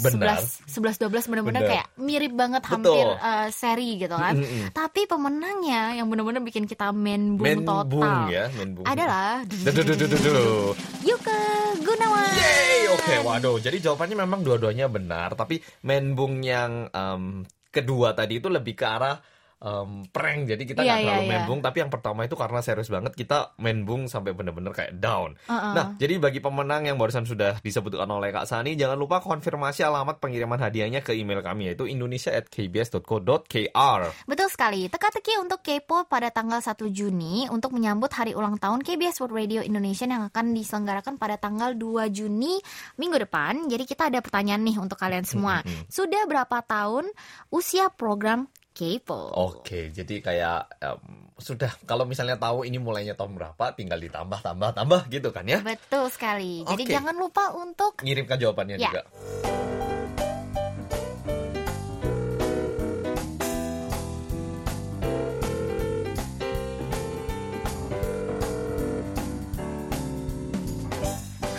Benar. 0.00 0.40
11 0.40 0.72
11 0.72 1.04
12 1.04 1.28
bener-bener 1.28 1.62
Benar. 1.62 1.70
kayak 1.70 1.86
mirip 2.00 2.32
banget 2.32 2.62
Betul. 2.64 2.72
hampir 2.72 3.06
eh, 3.12 3.48
seri 3.52 3.90
gitu 4.00 4.16
kan. 4.16 4.34
Mm-mm. 4.40 4.72
Tapi 4.72 5.04
pemenangnya 5.04 5.92
yang 5.94 6.08
bener-bener 6.08 6.40
bikin 6.40 6.64
kita 6.64 6.96
menbung 6.96 7.44
Menbung 7.44 7.92
total 7.92 8.32
ya, 8.32 8.48
menbung. 8.56 8.88
adalah 8.88 9.44
Duh, 9.66 9.72
duh, 9.72 9.84
duh, 9.84 9.96
duh, 9.96 10.08
duh, 10.08 10.20
duh. 10.22 10.68
Yuke 11.04 11.40
Gunawan. 11.84 12.24
Yeay, 12.32 12.80
oke, 12.90 13.14
waduh. 13.28 13.56
Jadi 13.60 13.76
jawabannya 13.78 14.16
memang 14.16 14.40
dua-duanya 14.40 14.88
benar, 14.88 15.36
tapi 15.36 15.60
menbung 15.84 16.40
yang 16.40 16.88
em, 16.88 17.44
kedua 17.68 18.16
tadi 18.16 18.40
itu 18.40 18.48
lebih 18.48 18.72
ke 18.72 18.86
arah 18.88 19.20
em, 19.60 20.08
prank. 20.12 20.48
Jadi 20.48 20.64
kita 20.68 20.82
Iya, 20.84 20.92
nggak 20.92 21.00
iya, 21.00 21.08
terlalu 21.08 21.24
iya. 21.24 21.30
menbung, 21.40 21.60
tapi 21.64 21.80
yang 21.80 21.88
pertama 21.92 22.24
itu 22.28 22.36
karena 22.36 22.60
serius 22.60 22.90
banget 22.92 23.16
kita 23.16 23.54
menbung 23.60 24.08
sampai 24.08 24.32
bener-bener 24.36 24.72
kayak 24.76 25.00
down. 25.00 25.36
Uh-uh. 25.48 25.72
Nah, 25.72 25.96
jadi 25.96 26.20
bagi 26.20 26.40
pemenang 26.44 26.84
yang 26.88 26.98
barusan 27.00 27.24
sudah 27.24 27.56
disebutkan 27.64 28.08
oleh 28.08 28.32
Kak 28.32 28.46
Sani, 28.48 28.76
jangan 28.76 28.98
lupa 29.00 29.20
konfirmasi 29.24 29.82
alamat 29.84 30.20
pengiriman 30.20 30.60
hadiahnya 30.60 31.00
ke 31.00 31.16
email 31.16 31.40
kami 31.40 31.72
yaitu 31.72 31.88
indonesia@kbs.co.kr. 31.88 34.00
Betul 34.28 34.48
sekali. 34.52 34.88
Teka-teki 34.92 35.40
untuk 35.40 35.64
kepo 35.64 36.04
pada 36.06 36.30
tanggal 36.30 36.60
1 36.60 36.92
Juni 36.92 37.48
untuk 37.48 37.72
menyambut 37.72 38.12
hari 38.12 38.36
ulang 38.36 38.60
tahun 38.60 38.84
KBS 38.84 39.24
World 39.24 39.36
Radio 39.36 39.60
Indonesia 39.64 40.04
yang 40.06 40.28
akan 40.28 40.52
diselenggarakan 40.52 41.16
pada 41.16 41.40
tanggal 41.40 41.72
2 41.74 42.12
Juni 42.12 42.60
minggu 43.00 43.16
depan. 43.24 43.64
Jadi 43.66 43.84
kita 43.88 44.12
ada 44.12 44.20
pertanyaan 44.20 44.62
nih 44.62 44.76
untuk 44.78 45.00
kalian 45.00 45.24
semua. 45.24 45.64
Sudah 45.88 46.28
berapa 46.28 46.60
tahun 46.62 47.08
usia 47.50 47.88
program 47.92 48.48
Kepo? 48.75 49.35
Oke, 49.35 49.91
jadi 49.91 50.23
kayak 50.23 50.59
em, 50.79 50.99
sudah 51.35 51.69
kalau 51.83 52.07
misalnya 52.07 52.39
tahu 52.39 52.63
ini 52.63 52.79
mulainya 52.79 53.13
tahun 53.13 53.35
berapa, 53.35 53.75
tinggal 53.75 53.99
ditambah, 53.99 54.39
tambah, 54.39 54.71
tambah 54.71 55.01
gitu 55.11 55.29
kan 55.29 55.43
ya? 55.43 55.59
Betul 55.59 56.07
sekali. 56.07 56.63
Jadi 56.63 56.83
Oke. 56.87 56.91
jangan 56.91 57.15
lupa 57.15 57.51
untuk 57.51 57.99
Ngirimkan 57.99 58.39
jawabannya 58.39 58.79
Ya. 58.79 58.87
juga. 58.87 59.01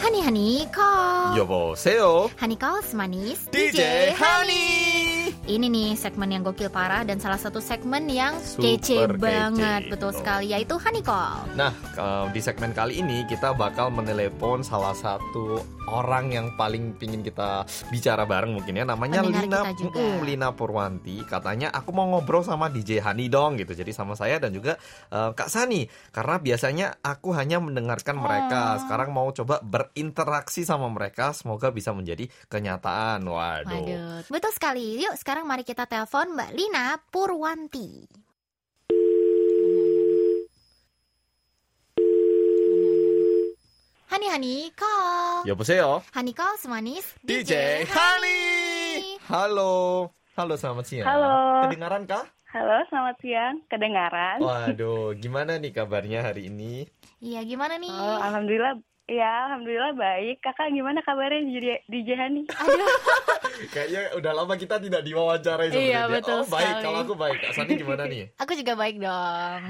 Hani 0.03 0.21
Hani 0.23 0.67
Call. 0.73 1.37
여보세요. 1.39 2.31
Hani 2.37 2.57
Call 2.59 2.83
semanis 2.83 3.39
DJ 3.53 4.13
Hani. 4.15 5.26
Ini 5.48 5.64
nih 5.64 5.96
segmen 5.96 6.28
yang 6.28 6.44
gokil 6.44 6.68
parah 6.68 7.08
dan 7.08 7.24
salah 7.24 7.40
satu 7.40 7.64
segmen 7.64 8.12
yang 8.12 8.36
Super 8.36 8.76
kece 8.76 8.96
kece. 9.08 9.16
banget, 9.16 9.82
betul 9.88 10.12
Oh. 10.12 10.16
sekali 10.16 10.52
yaitu 10.52 10.76
Honey 10.76 11.00
Call. 11.00 11.40
Nah, 11.56 11.72
di 12.28 12.44
segmen 12.44 12.76
kali 12.76 13.00
ini 13.00 13.24
kita 13.24 13.56
bakal 13.56 13.88
menelepon 13.88 14.60
salah 14.60 14.92
satu 14.92 15.64
orang 15.88 16.32
yang 16.32 16.54
paling 16.54 16.96
pingin 17.00 17.24
kita 17.24 17.64
bicara 17.90 18.28
bareng 18.28 18.54
mungkin 18.54 18.78
ya. 18.78 18.86
Namanya 18.88 19.24
Pendengar 19.24 19.44
Lina. 19.44 19.60
Mm, 19.72 20.20
Lina 20.24 20.50
Purwanti. 20.54 21.24
Katanya 21.24 21.72
aku 21.72 21.96
mau 21.96 22.08
ngobrol 22.12 22.44
sama 22.44 22.68
DJ 22.68 23.02
Hani 23.02 23.32
dong 23.32 23.58
gitu. 23.58 23.74
Jadi 23.74 23.92
sama 23.96 24.14
saya 24.14 24.38
dan 24.38 24.52
juga 24.52 24.76
eh, 25.12 25.32
Kak 25.34 25.50
Sani. 25.50 25.88
Karena 26.12 26.38
biasanya 26.38 26.88
aku 27.02 27.34
hanya 27.34 27.58
mendengarkan 27.64 28.20
mereka. 28.20 28.78
Oh. 28.78 28.88
Sekarang 28.88 29.10
mau 29.16 29.28
coba 29.32 29.64
berinteraksi 29.64 30.68
sama 30.68 30.92
mereka. 30.92 31.32
Semoga 31.32 31.72
bisa 31.72 31.96
menjadi 31.96 32.28
kenyataan. 32.52 33.24
Waduh. 33.24 33.72
Waduh, 33.72 34.28
betul 34.28 34.52
sekali. 34.54 35.00
Yuk 35.02 35.16
sekarang 35.16 35.48
mari 35.48 35.64
kita 35.64 35.88
telepon 35.88 36.36
Mbak 36.36 36.52
Lina 36.54 37.00
Purwanti. 37.10 38.27
Hani 44.17 44.27
Hani 44.29 44.55
call. 44.77 45.49
여보세요. 45.49 46.03
Hani 46.13 46.33
call 46.35 46.57
semanis 46.61 47.05
DJ 47.25 47.85
Hani. 47.89 48.41
Halo. 49.29 50.09
Halo, 50.37 50.55
selamat 50.57 50.85
siang. 50.89 51.05
Halo. 51.09 51.69
Kedengaran 51.69 52.09
kah? 52.09 52.25
Halo, 52.53 52.85
selamat 52.89 53.17
siang. 53.21 53.55
Kedengaran? 53.69 54.41
Waduh, 54.41 55.17
gimana 55.17 55.57
nih 55.57 55.73
kabarnya 55.73 56.25
hari 56.25 56.49
ini? 56.53 56.89
Iya 57.21 57.45
gimana 57.45 57.77
nih? 57.81 57.93
Oh, 57.93 58.19
alhamdulillah. 58.21 58.81
Ya, 59.08 59.48
alhamdulillah 59.48 59.96
baik. 59.96 60.44
Kakak 60.44 60.68
gimana 60.68 61.00
kabarnya 61.00 61.40
di 61.40 61.64
DJ 61.88 62.10
Hani? 62.14 62.44
Kayaknya 63.74 64.02
udah 64.14 64.32
lama 64.36 64.54
kita 64.54 64.78
tidak 64.78 65.00
diwawancarai 65.02 65.72
seperti 65.72 65.90
Iya, 65.90 66.02
ini. 66.04 66.14
betul 66.14 66.38
Oh, 66.38 66.46
baik. 66.46 66.68
sekali. 66.68 66.84
Kalau 66.84 67.00
aku 67.02 67.14
baik. 67.16 67.38
Kak 67.40 67.52
Sani 67.56 67.74
gimana 67.74 68.04
nih? 68.06 68.24
Aku 68.44 68.52
juga 68.54 68.74
baik 68.76 69.00
dong. 69.00 69.62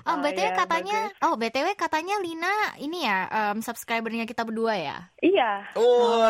Oh, 0.00 0.08
Oh, 0.08 0.16
BTW 0.16 0.38
iya, 0.40 0.54
katanya, 0.54 0.98
oh 1.20 1.34
BTW 1.34 1.66
katanya 1.74 2.16
Lina 2.18 2.54
ini 2.78 3.02
ya 3.02 3.18
em, 3.28 3.58
subscribernya 3.58 4.24
kita 4.24 4.42
berdua 4.42 4.74
ya. 4.74 4.98
Iya, 5.18 5.66
Oh, 5.74 6.22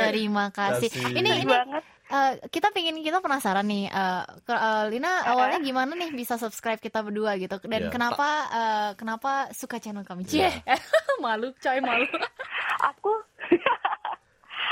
Terima 0.00 0.48
kasih. 0.50 0.88
Kasih. 0.88 1.12
Ini 1.12 1.28
baik 1.28 1.40
ini 1.40 1.52
banget. 1.52 1.84
Eh, 2.10 2.32
kita 2.46 2.68
pengen 2.68 2.98
kita 2.98 3.18
penasaran 3.18 3.64
nih, 3.64 3.86
eh, 3.86 4.22
ke- 4.40 4.52
eh, 4.60 4.84
Lina 4.88 5.12
awalnya 5.30 5.58
gimana 5.58 5.94
nih 5.94 6.10
bisa 6.12 6.34
subscribe 6.34 6.78
kita 6.78 7.00
berdua 7.00 7.34
gitu 7.36 7.56
dan 7.62 7.82
Iya, 7.82 7.90
kenapa 7.90 8.28
eh, 8.50 8.90
kenapa 8.94 9.30
suka 9.52 9.78
channel 9.78 10.02
kami? 10.02 10.26
Iya. 10.26 10.50
Cie, 10.50 10.76
malu, 11.24 11.54
coy 11.56 11.78
malu. 11.78 12.04
Aku 12.90 13.12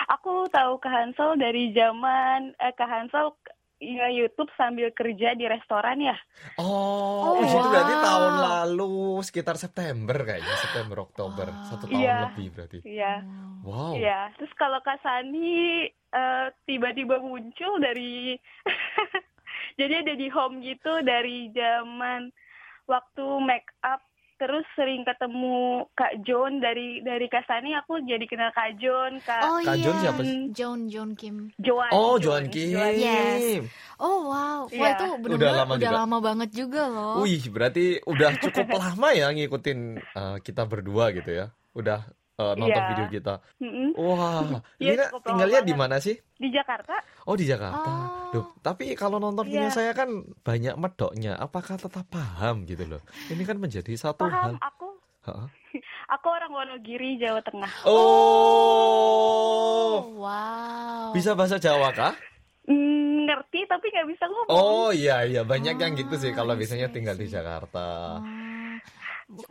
aku 0.08 0.32
tahu 0.48 0.72
Kak 0.78 0.90
Hansel 0.90 1.36
dari 1.36 1.70
zaman 1.70 2.56
eh, 2.56 2.72
Kak 2.72 2.88
Hansel 2.88 3.36
ya, 3.78 4.08
YouTube 4.08 4.48
sambil 4.54 4.90
kerja 4.90 5.34
di 5.34 5.44
restoran 5.44 6.00
ya. 6.00 6.16
Oh, 6.56 7.06
Oh, 7.28 7.34
itu 7.38 7.58
berarti 7.62 7.92
wow. 7.92 8.02
tahun 8.02 8.34
lalu 8.40 8.94
sekitar 9.20 9.54
September 9.54 10.16
kayaknya, 10.18 10.54
September 10.58 10.98
Oktober. 11.02 11.46
Wow. 11.46 11.64
Satu 11.64 11.84
tahun 11.86 12.00
Iya. 12.00 12.16
lebih 12.26 12.46
berarti. 12.50 12.78
Iya. 12.82 13.14
Wow. 13.60 13.92
Iya. 13.94 14.20
Terus 14.34 14.52
kalau 14.54 14.80
Kak 14.80 14.98
Sani 14.98 15.84
eh, 16.10 16.46
tiba-tiba 16.64 17.18
muncul 17.18 17.78
dari 17.78 18.36
jadi 19.80 20.02
ada 20.02 20.14
di 20.14 20.28
home 20.28 20.60
gitu 20.60 21.02
dari 21.02 21.50
zaman 21.52 22.30
waktu 22.84 23.24
make 23.44 23.68
up 23.84 24.00
terus 24.38 24.62
sering 24.78 25.02
ketemu 25.02 25.82
Kak 25.98 26.22
John 26.22 26.62
dari 26.62 27.02
dari 27.02 27.26
Kak 27.26 27.42
Sani 27.44 27.74
aku 27.74 27.98
jadi 28.06 28.22
kenal 28.22 28.54
Kak 28.54 28.78
John 28.78 29.18
Kak 29.18 29.42
Oh 29.42 29.58
Kak 29.58 29.74
iya. 29.74 29.82
John 29.82 29.96
siapa 29.98 30.20
sih? 30.22 30.38
John 30.54 30.78
John 30.86 31.10
Kim. 31.18 31.50
Joan 31.58 31.90
Oh, 31.90 32.22
Joan 32.22 32.46
Kim. 32.46 32.70
Yes. 32.70 33.66
Oh 33.98 34.30
wow, 34.30 34.70
wah 34.70 34.70
Iya. 34.70 34.94
itu 34.94 35.04
Udah 35.04 35.18
benar-benar 35.18 35.54
lama 35.58 35.74
udah, 35.74 35.82
juga. 35.82 35.98
lama 35.98 36.16
banget 36.22 36.50
juga 36.54 36.82
loh. 36.86 37.14
Wih, 37.26 37.42
berarti 37.50 37.84
udah 38.06 38.30
cukup 38.38 38.66
lama 38.78 39.08
ya 39.10 39.26
ngikutin 39.34 39.78
uh, 40.14 40.36
kita 40.38 40.62
berdua 40.70 41.10
gitu 41.10 41.30
ya. 41.34 41.46
Udah 41.74 42.06
uh, 42.38 42.54
nonton 42.54 42.74
Iya. 42.74 42.88
video 42.88 43.06
kita. 43.10 43.34
Mm-mm. 43.58 43.88
Wah, 43.94 44.62
Iya, 44.78 44.94
Lina 44.94 45.04
cukup 45.04 45.20
lama 45.20 45.26
tinggalnya 45.26 45.60
di 45.60 45.74
mana 45.74 45.96
sih? 45.98 46.16
di 46.38 46.48
Jakarta 46.48 46.94
Oh 47.26 47.34
di 47.34 47.44
Jakarta. 47.44 47.90
Oh. 47.90 48.30
Duh, 48.30 48.46
tapi 48.58 48.94
kalau 48.94 49.18
nonton 49.18 49.44
video 49.44 49.64
Iya. 49.64 49.74
saya 49.74 49.90
kan 49.90 50.06
banyak 50.38 50.74
medoknya. 50.74 51.34
Apakah 51.34 51.76
tetap 51.76 52.06
paham 52.06 52.62
gitu 52.62 52.86
loh? 52.86 53.00
Ini 53.26 53.42
kan 53.42 53.56
menjadi 53.56 53.90
satu 53.92 54.24
paham 54.24 54.54
hal. 54.54 54.60
aku 54.60 54.86
Hah? 55.20 55.44
aku 56.08 56.26
orang 56.26 56.48
Wonogiri 56.48 57.18
Jawa 57.18 57.42
Tengah 57.42 57.68
Oh, 57.84 60.14
wow. 60.16 61.10
bisa 61.12 61.34
bahasa 61.34 61.58
Jawa 61.58 61.90
kah? 61.90 62.14
Mm, 62.64 63.24
ngerti 63.24 63.64
tapi 63.64 63.88
nggak 63.88 64.06
bisa 64.08 64.24
ngomong 64.24 64.48
Oh 64.48 64.88
iya 64.88 65.20
iya 65.24 65.40
banyak 65.40 65.74
yang 65.74 65.92
gitu 65.94 66.14
sih 66.14 66.32
kalau 66.32 66.52
see, 66.52 66.58
biasanya 66.60 66.86
I 66.86 66.92
tinggal 66.92 67.16
di. 67.16 67.26
Jakarta. 67.26 68.20
Oh. 68.20 68.24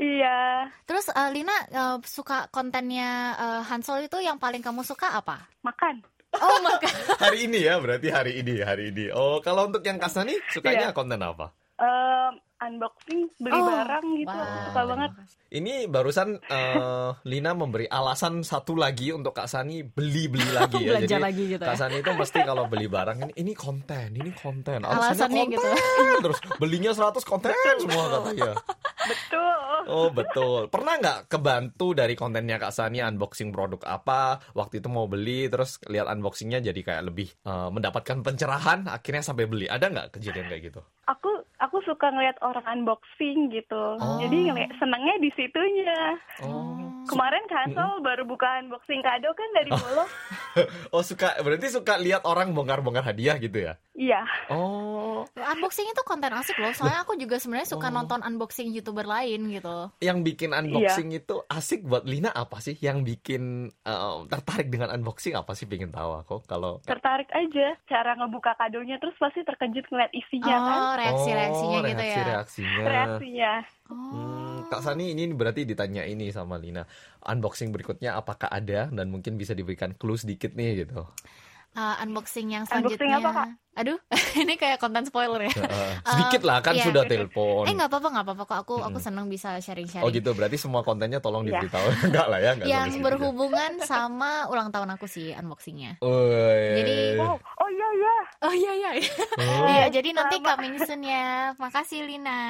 Iya 0.02 0.68
Terus 0.90 1.10
eh, 1.14 1.30
Lina 1.34 1.56
eh, 1.70 1.98
suka 2.06 2.50
kontennya 2.50 3.38
eh, 3.38 3.62
Hansol 3.66 4.10
itu 4.10 4.18
yang 4.22 4.42
paling 4.42 4.62
kamu 4.62 4.82
suka 4.82 5.18
apa? 5.18 5.46
makan 5.62 6.02
Oh 6.38 6.60
maka 6.62 6.88
Hari 7.24 7.48
ini 7.50 7.66
ya 7.66 7.80
berarti 7.80 8.12
hari 8.12 8.44
ini 8.44 8.62
hari 8.62 8.92
ini. 8.94 9.06
Oh 9.16 9.40
kalau 9.42 9.72
untuk 9.72 9.82
yang 9.88 9.98
Kasani 9.98 10.36
sukanya 10.52 10.92
konten 10.92 11.18
apa? 11.24 11.56
Em, 11.80 12.38
unboxing 12.58 13.30
beli 13.38 13.54
Oh, 13.54 13.66
barang 13.66 14.06
gitu 14.18 14.34
wow. 14.34 14.42
aku 14.42 14.58
suka 14.68 14.82
banget 14.86 15.12
Ini 15.48 15.74
barusan 15.88 16.30
eh, 16.44 17.10
Lina 17.24 17.56
memberi 17.56 17.88
alasan 17.88 18.44
satu 18.44 18.76
lagi 18.76 19.16
untuk 19.16 19.32
Kak 19.32 19.48
Sani 19.48 19.80
beli-beli 19.80 20.52
lagi 20.60 20.76
ya. 20.84 21.00
Belanja 21.00 21.08
Jadi 21.08 21.24
lagi 21.24 21.44
gitu 21.56 21.64
ya. 21.64 21.70
Kak 21.72 21.78
Sani 21.80 21.96
itu 22.04 22.12
mesti 22.12 22.40
kalau 22.44 22.68
beli 22.68 22.92
barang 22.92 23.18
ini 23.24 23.34
ini 23.40 23.54
konten, 23.56 24.12
ini 24.12 24.32
konten. 24.36 24.84
Alasannya 24.84 25.48
konten. 25.48 25.54
gitu. 25.56 25.70
Terus 26.28 26.40
belinya 26.60 26.92
100 26.92 27.24
konten 27.24 27.54
semua 27.80 28.06
katanya. 28.20 28.52
Betul. 29.08 29.56
Oh 29.88 30.12
betul. 30.12 30.62
Pernah 30.68 30.94
nggak 31.00 31.20
kebantu 31.32 31.96
dari 31.96 32.20
kontennya 32.20 32.60
Kak 32.60 32.76
Sani 32.76 33.00
unboxing 33.00 33.56
produk 33.56 33.80
apa? 33.88 34.44
Waktu 34.52 34.84
itu 34.84 34.92
mau 34.92 35.08
beli 35.08 35.48
terus 35.48 35.80
lihat 35.88 36.12
unboxingnya 36.12 36.60
jadi 36.60 36.82
kayak 36.84 37.04
lebih 37.08 37.32
eh, 37.48 37.70
mendapatkan 37.72 38.20
pencerahan. 38.20 38.92
Akhirnya 38.92 39.24
sampai 39.24 39.48
beli. 39.48 39.72
Ada 39.72 39.88
nggak 39.88 40.08
kejadian 40.20 40.52
kayak 40.52 40.64
gitu? 40.76 40.82
Aku 41.08 41.27
suka 41.88 42.12
ngeliat 42.12 42.38
orang 42.44 42.68
unboxing 42.68 43.50
gitu. 43.50 43.96
Oh. 43.98 44.20
Jadi 44.20 44.52
ngeliat 44.52 44.76
senangnya 44.78 45.16
di 45.24 45.32
situnya. 45.34 46.20
Oh. 46.44 46.77
Kemarin 47.08 47.44
Kansol 47.46 47.92
baru 48.00 48.24
buka 48.24 48.60
unboxing 48.60 49.00
kado 49.00 49.32
kan 49.32 49.50
dari 49.54 49.72
Bolo. 49.72 50.06
Oh 50.90 51.06
suka 51.06 51.38
berarti 51.38 51.70
suka 51.70 52.02
lihat 52.02 52.26
orang 52.26 52.50
bongkar-bongkar 52.50 53.06
hadiah 53.06 53.38
gitu 53.38 53.62
ya? 53.62 53.78
Iya. 53.94 54.26
Oh. 54.50 55.22
Unboxing 55.36 55.86
itu 55.86 56.02
konten 56.02 56.34
asik 56.34 56.58
loh. 56.58 56.74
Soalnya 56.74 57.06
aku 57.06 57.14
juga 57.14 57.38
sebenarnya 57.38 57.70
suka 57.70 57.88
Oh. 57.88 57.94
nonton 57.94 58.22
unboxing 58.22 58.74
youtuber 58.74 59.06
lain 59.06 59.54
gitu. 59.54 59.94
Yang 60.02 60.18
bikin 60.26 60.50
unboxing 60.52 61.14
itu 61.14 61.46
asik 61.46 61.86
buat 61.86 62.10
Lina 62.10 62.34
apa 62.34 62.58
sih? 62.58 62.74
Yang 62.74 63.06
bikin 63.06 63.42
eh, 63.70 64.18
tertarik 64.26 64.68
dengan 64.68 64.90
unboxing 64.92 65.38
apa 65.38 65.54
sih? 65.54 65.70
Pengen 65.70 65.94
tahu 65.94 66.12
aku 66.18 66.36
kalau 66.46 66.82
Tertarik 66.82 67.30
aja 67.30 67.78
cara 67.86 68.18
ngebuka 68.18 68.58
kadonya 68.58 68.98
terus 68.98 69.14
pasti 69.16 69.46
terkejut 69.46 69.86
ngeliat 69.88 70.10
isinya 70.10 70.56
kan. 70.58 70.80
Oh, 70.80 70.94
reaksi-reaksinya 70.98 71.78
Oh, 71.78 71.86
gitu 71.86 72.02
ya. 72.02 72.10
reaksi-reaksinya. 72.18 72.82
Reaksinya. 72.82 73.52
Hmm, 73.90 74.68
Kak 74.68 74.82
Sani 74.82 75.12
ini 75.12 75.28
berarti 75.30 75.64
ditanya 75.64 76.04
ini 76.04 76.28
sama 76.30 76.56
Lina. 76.56 76.84
Unboxing 77.22 77.70
berikutnya 77.70 78.14
apakah 78.14 78.48
ada 78.48 78.88
dan 78.88 79.08
mungkin 79.08 79.36
bisa 79.36 79.52
diberikan 79.52 79.94
clue 79.94 80.16
sedikit 80.16 80.52
nih 80.54 80.84
gitu. 80.84 81.08
Uh, 81.78 81.94
unboxing 82.02 82.50
yang 82.50 82.66
Unboxing 82.66 82.98
selanjutnya. 82.98 83.22
apa, 83.22 83.30
Kak? 83.30 83.50
Aduh, 83.78 84.00
ini 84.42 84.58
kayak 84.58 84.82
konten 84.82 85.06
spoiler 85.06 85.46
ya. 85.46 85.54
Heeh. 85.54 85.92
sedikit 86.02 86.42
lah 86.42 86.58
kan 86.60 86.74
iya. 86.74 86.82
sudah 86.82 87.06
telepon. 87.06 87.70
Eh 87.70 87.78
nggak 87.78 87.86
apa-apa 87.86 88.08
nggak 88.10 88.26
apa-apa 88.26 88.44
kok 88.44 88.58
aku 88.66 88.76
aku 88.82 88.98
seneng 88.98 89.30
bisa 89.30 89.62
sharing-sharing. 89.62 90.02
Oh 90.02 90.10
gitu, 90.10 90.34
berarti 90.34 90.58
semua 90.58 90.82
kontennya 90.82 91.22
tolong 91.22 91.46
Iya. 91.46 91.62
diberitahu. 91.62 91.86
Enggak 92.10 92.26
lah 92.26 92.40
ya, 92.42 92.52
enggak 92.52 92.66
Yang 92.66 92.82
sampai 92.82 92.90
segitu. 92.90 93.06
berhubungan 93.06 93.72
sama 93.86 94.32
ulang 94.50 94.74
tahun 94.74 94.90
aku 94.92 95.06
sih 95.06 95.30
unboxingnya. 95.32 96.02
Woi. 96.02 96.82
Jadi- 96.82 97.22
Oh, 97.22 97.38
oh 97.38 97.70
iya 97.70 97.88
iya. 97.94 98.16
Oh 98.42 98.54
iya 98.56 98.72
iya. 98.74 98.90
Oh. 99.38 99.66
Iya, 99.70 99.86
jadi 99.94 100.10
nanti 100.18 100.36
coming 100.42 100.82
soon 100.82 101.06
ya. 101.06 101.54
Makasih 101.56 102.10
Lina. 102.10 102.42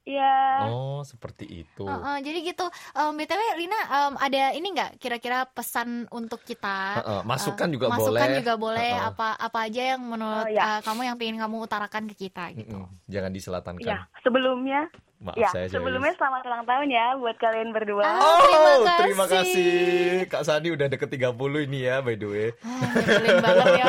Iya. 0.00 0.64
Oh, 0.66 1.00
seperti 1.02 1.44
itu. 1.62 1.84
Uh, 1.84 1.92
uh, 1.92 2.16
jadi 2.18 2.40
gitu. 2.42 2.64
Um, 2.92 3.14
btw 3.14 3.36
Lina 3.54 3.76
um, 3.86 4.12
ada 4.16 4.50
ini 4.50 4.72
nggak 4.72 4.96
kira-kira 4.96 5.44
pesan 5.46 6.08
untuk 6.08 6.40
kita? 6.40 6.98
Heeh, 6.98 7.20
masukan 7.22 7.68
Uh, 7.68 7.72
juga 7.72 7.86
masukan 7.88 8.16
boleh. 8.26 8.38
juga 8.40 8.54
boleh. 8.56 8.90
Heeh. 8.90 9.08
Apa 9.08 9.28
apa 9.34 9.58
aja 9.62 9.82
yang 9.94 10.02
menurut 10.02 10.44
Oh, 10.44 10.50
ya. 10.50 10.62
uh, 10.66 10.80
kamu 10.80 11.00
yang 11.04 11.16
pengen 11.16 11.36
kamu 11.38 11.56
utarakan 11.60 12.02
ke 12.08 12.14
kita 12.18 12.48
gitu. 12.54 12.80
Mm-mm, 12.80 12.88
Jangan 13.06 13.30
diselatankan. 13.30 13.84
Iya, 13.86 13.98
sebelumnya 14.20 14.88
Maaf 15.20 15.36
ya, 15.36 15.52
saya 15.52 15.68
sebelumnya 15.68 16.16
selamat 16.16 16.42
ulang 16.42 16.64
tahun 16.64 16.88
ya 16.88 17.06
buat 17.14 17.36
kalian 17.36 17.68
berdua. 17.70 18.00
Ah. 18.02 18.16
Oh, 18.16 18.40
Terima 18.40 18.96
terima 18.96 19.26
kasih. 19.28 20.24
kasih. 20.24 20.32
Kak 20.32 20.42
Sani 20.42 20.68
udah 20.70 20.88
deket 20.88 21.12
30 21.12 21.36
ini 21.62 21.84
ya, 21.84 22.00
by 22.00 22.16
the 22.16 22.24
way. 22.24 22.48
Ah, 22.58 22.88
nyebelin 22.96 23.36
banget 23.38 23.66
ya. 23.76 23.86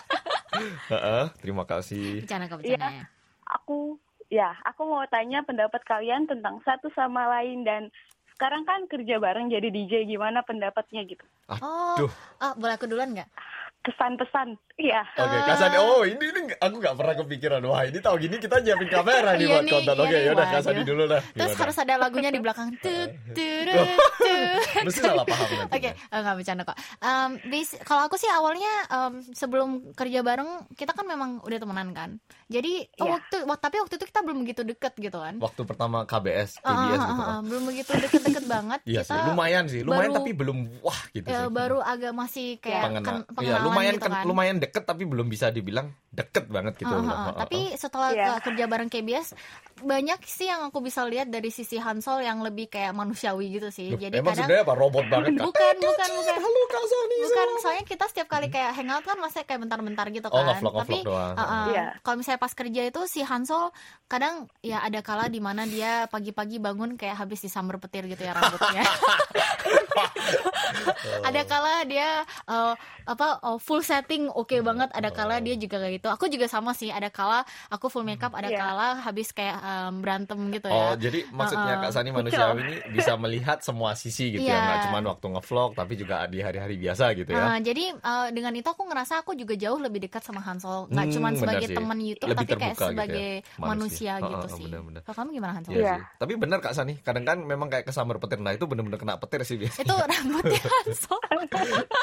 Heeh, 0.92 1.24
terima 1.38 1.64
kasih. 1.64 2.24
Bercanda 2.24 2.48
kok 2.48 2.60
Iya. 2.62 2.80
ya. 2.80 3.04
Aku 3.46 4.00
ya, 4.30 4.54
aku 4.64 4.86
mau 4.86 5.04
tanya 5.10 5.42
pendapat 5.42 5.82
kalian 5.84 6.30
tentang 6.30 6.62
satu 6.62 6.88
sama 6.94 7.26
lain 7.38 7.66
dan 7.66 7.90
sekarang 8.38 8.64
kan 8.64 8.88
kerja 8.88 9.20
bareng 9.20 9.52
jadi 9.52 9.68
DJ 9.68 10.08
gimana 10.08 10.40
pendapatnya 10.46 11.04
gitu. 11.04 11.26
Oh, 11.50 11.98
Aduh. 11.98 12.12
ah, 12.40 12.56
boleh 12.56 12.78
aku 12.78 12.88
duluan 12.88 13.12
nggak? 13.12 13.28
Kesan-pesan. 13.84 14.56
Iya. 14.80 15.04
Oke, 15.14 15.36
Kak 15.38 15.56
Sani. 15.56 15.76
Oh, 15.76 16.02
ini, 16.02 16.24
ini 16.24 16.40
aku 16.54 16.74
nggak 16.74 16.94
pernah 16.94 17.14
kepikiran. 17.14 17.60
Wah, 17.62 17.84
ini 17.84 18.00
tahu 18.00 18.16
gini 18.16 18.36
kita 18.36 18.56
nyiapin 18.58 18.88
kamera 18.96 19.36
nih 19.36 19.44
Iya 19.44 19.52
buat 19.52 19.64
konten. 19.66 19.92
iya 19.92 20.00
Oke, 20.00 20.08
nih, 20.10 20.20
yaudah 20.24 20.46
Kak 20.46 20.52
waduh. 20.54 20.64
Sani 20.66 20.82
dulu 20.82 21.04
lah. 21.04 21.20
Terus 21.30 21.52
harus 21.54 21.76
ada 21.78 21.94
lagunya 21.98 22.30
di 22.30 22.40
belakang. 22.40 22.68
Tut, 22.80 23.10
sih 24.88 25.02
salah 25.04 25.24
paham 25.24 25.48
nanti. 25.50 25.76
Oke, 25.76 25.90
eh, 25.92 26.18
nggak 26.18 26.34
bercanda 26.34 26.62
kok. 26.64 26.76
Um, 26.98 27.30
kalau 27.82 28.02
aku 28.02 28.16
sih 28.16 28.30
awalnya 28.30 28.72
um, 28.88 29.12
sebelum 29.26 29.68
kerja 29.92 30.20
bareng 30.20 30.48
kita 30.72 30.92
kan 30.92 31.04
memang 31.04 31.44
udah 31.44 31.58
temenan 31.58 31.88
kan. 31.92 32.10
Jadi 32.46 32.88
oh, 32.96 33.06
Iya. 33.06 33.10
waktu 33.12 33.36
wak- 33.44 33.60
tapi 33.60 33.76
waktu 33.78 33.94
itu 33.94 34.06
kita 34.06 34.20
belum 34.22 34.38
begitu 34.40 34.62
deket 34.64 34.96
gitu 34.96 35.18
kan. 35.18 35.36
Waktu 35.38 35.60
pertama 35.62 36.02
KBS, 36.02 36.58
Ah, 36.60 36.72
KBS 36.88 36.96
ah, 36.96 37.06
gitu. 37.06 37.20
ah, 37.20 37.28
ah, 37.28 37.40
belum 37.42 37.62
begitu 37.64 37.90
deket-deket 37.92 38.44
banget. 38.46 38.80
Iya 38.84 39.00
sih, 39.02 39.18
lumayan 39.22 39.64
sih, 39.66 39.80
lumayan 39.82 40.10
baru- 40.10 40.16
tapi 40.16 40.30
belum 40.32 40.56
wah 40.80 41.00
gitu 41.10 41.26
ya, 41.26 41.44
sih. 41.44 41.52
baru 41.52 41.78
agak 41.80 42.12
masih 42.12 42.48
kayak 42.58 42.82
Pengena- 42.82 43.06
ken- 43.06 43.22
iya, 43.22 43.28
pengenalan 43.30 43.62
lumayan 43.62 43.94
gitu 43.94 44.08
kan. 44.08 44.24
lumayan 44.24 44.56
deket 44.70 44.86
tapi 44.86 45.02
belum 45.02 45.26
bisa 45.26 45.50
dibilang 45.50 45.90
deket 46.10 46.44
banget 46.46 46.74
gitu. 46.74 46.90
Loh. 46.90 47.02
ah. 47.02 47.08
Ah, 47.08 47.26
ah, 47.30 47.34
Tapi 47.40 47.70
setelah 47.74 48.10
Iya. 48.10 48.26
uh, 48.28 48.40
kerja 48.40 48.64
bareng 48.66 48.86
KBS 48.86 49.30
banyak 49.80 50.20
sih 50.22 50.44
yang 50.44 50.66
aku 50.66 50.78
bisa 50.78 51.00
lihat 51.02 51.26
dari 51.26 51.48
sisi 51.48 51.78
Hansol 51.78 52.20
yang 52.20 52.42
lebih 52.42 52.68
kayak 52.68 52.90
manusiawi 52.90 53.48
gitu 53.48 53.70
sih. 53.70 53.88
Loh, 53.88 53.96
Jadi 53.96 54.12
emang 54.14 54.34
kadang 54.34 54.44
sebenarnya 54.44 54.64
apa 54.66 54.74
robot 54.74 55.04
banget 55.06 55.32
kan? 55.32 55.46
bukan 55.46 55.74
bukan 55.78 56.08
bukan 56.12 56.36
Halo 56.36 56.62
Kak 56.66 56.84
Sani. 56.84 57.16
bukan 57.22 57.48
soalnya 57.56 57.84
kita 57.86 58.04
setiap 58.06 58.28
kali 58.28 58.46
kayak 58.48 58.70
hangout 58.72 59.02
kan 59.02 59.16
masih 59.16 59.40
kayak 59.40 59.60
bentar-bentar 59.60 60.06
gitu 60.10 60.26
Oh, 60.26 60.34
kan. 60.34 60.44
ngevlog, 60.52 60.72
Tapi 60.76 60.96
ngevlog 60.96 61.08
doang. 61.08 61.32
uh, 61.32 61.42
uh, 61.42 61.64
Iya. 61.70 61.86
kalau 62.00 62.16
misalnya 62.18 62.40
pas 62.40 62.52
kerja 62.52 62.82
itu 62.84 63.00
si 63.06 63.20
Hansol 63.22 63.64
kadang 64.04 64.34
ya 64.60 64.78
ada 64.80 65.00
kala 65.00 65.26
di 65.26 65.38
mana 65.38 65.64
dia 65.64 66.04
pagi-pagi 66.06 66.58
bangun 66.58 66.94
kayak 66.94 67.16
habis 67.16 67.38
disamber 67.38 67.78
petir 67.78 68.04
gitu 68.04 68.20
ya 68.20 68.34
rambutnya. 68.34 68.82
ada 71.22 71.42
kala 71.44 71.84
dia 71.84 72.08
uh, 72.46 72.74
apa 73.04 73.26
uh, 73.42 73.58
full 73.58 73.80
setting 73.80 74.28
oke 74.28 74.52
banget 74.60 74.90
ada 74.90 75.10
kala 75.10 75.38
dia 75.38 75.54
juga 75.54 75.78
kayak 75.78 75.99
gitu 76.00 76.08
aku 76.08 76.24
juga 76.26 76.46
sama 76.46 76.72
sih 76.72 76.88
ada 76.88 77.06
kala 77.06 77.44
aku 77.68 77.86
full 77.86 78.02
makeup 78.02 78.32
ada 78.32 78.48
Iya. 78.48 78.56
kala 78.58 78.88
habis 79.00 79.30
kayak 79.30 79.60
um, 79.60 80.00
berantem 80.00 80.40
gitu 80.50 80.66
Oh, 80.66 80.96
ya 80.96 80.98
jadi 80.98 81.28
maksudnya 81.28 81.74
Uh-uh. 81.76 81.82
Kak 81.82 81.92
Sani 81.92 82.10
manusiawi 82.10 82.60
ini 82.62 82.76
bisa 82.90 83.12
melihat 83.14 83.60
semua 83.60 83.92
sisi 83.92 84.32
gitu 84.32 84.42
Iya. 84.42 84.50
ya, 84.50 84.64
nggak 84.64 84.78
cuma 84.82 84.98
waktu 85.06 85.26
ngevlog 85.28 85.70
tapi 85.74 85.92
juga 85.94 86.24
di 86.24 86.40
hari-hari 86.40 86.74
biasa 86.76 87.12
gitu 87.12 87.28
ya. 87.28 87.44
Uh, 87.46 87.58
jadi 87.60 87.84
uh, 87.94 88.28
dengan 88.30 88.52
itu 88.52 88.64
aku 88.64 88.82
ngerasa 88.82 89.20
aku 89.20 89.34
juga 89.34 89.52
jauh 89.54 89.76
lebih 89.76 90.00
dekat 90.00 90.22
sama 90.22 90.40
Hansol 90.40 90.88
nggak 90.88 91.02
Hmm, 91.02 91.12
cuma 91.12 91.28
sebagai 91.32 91.68
teman 91.68 91.98
YouTube 91.98 92.30
Lebih 92.30 92.40
tapi 92.40 92.52
kayak 92.54 92.60
terbuka 92.70 92.72
gitu 92.72 92.80
ya, 92.80 92.90
sebagai 92.90 93.28
manusia. 93.58 93.60
manusia, 93.60 94.12
Uh-uh, 94.16 94.30
gitu 94.30 94.46
sih 94.48 94.64
benar-benar. 94.64 95.00
kalau 95.02 95.16
kamu 95.16 95.28
gimana 95.32 95.52
Hansol 95.52 95.70
Iya 95.70 95.80
Iya. 95.80 95.92
sih. 95.92 96.02
Tapi 96.16 96.32
benar 96.36 96.58
Kak 96.60 96.72
Sani, 96.72 96.94
kadang 96.98 97.24
kan 97.24 97.38
memang 97.42 97.68
kayak 97.68 97.84
kesambar 97.84 98.16
petir. 98.16 98.38
Nah, 98.38 98.52
itu 98.52 98.64
benar-benar 98.64 98.96
kena 98.96 99.14
petir 99.16 99.40
sih 99.42 99.56
biasanya. 99.56 99.82
itu 99.82 99.94
rambutnya 100.00 100.60
Hansol 100.62 101.20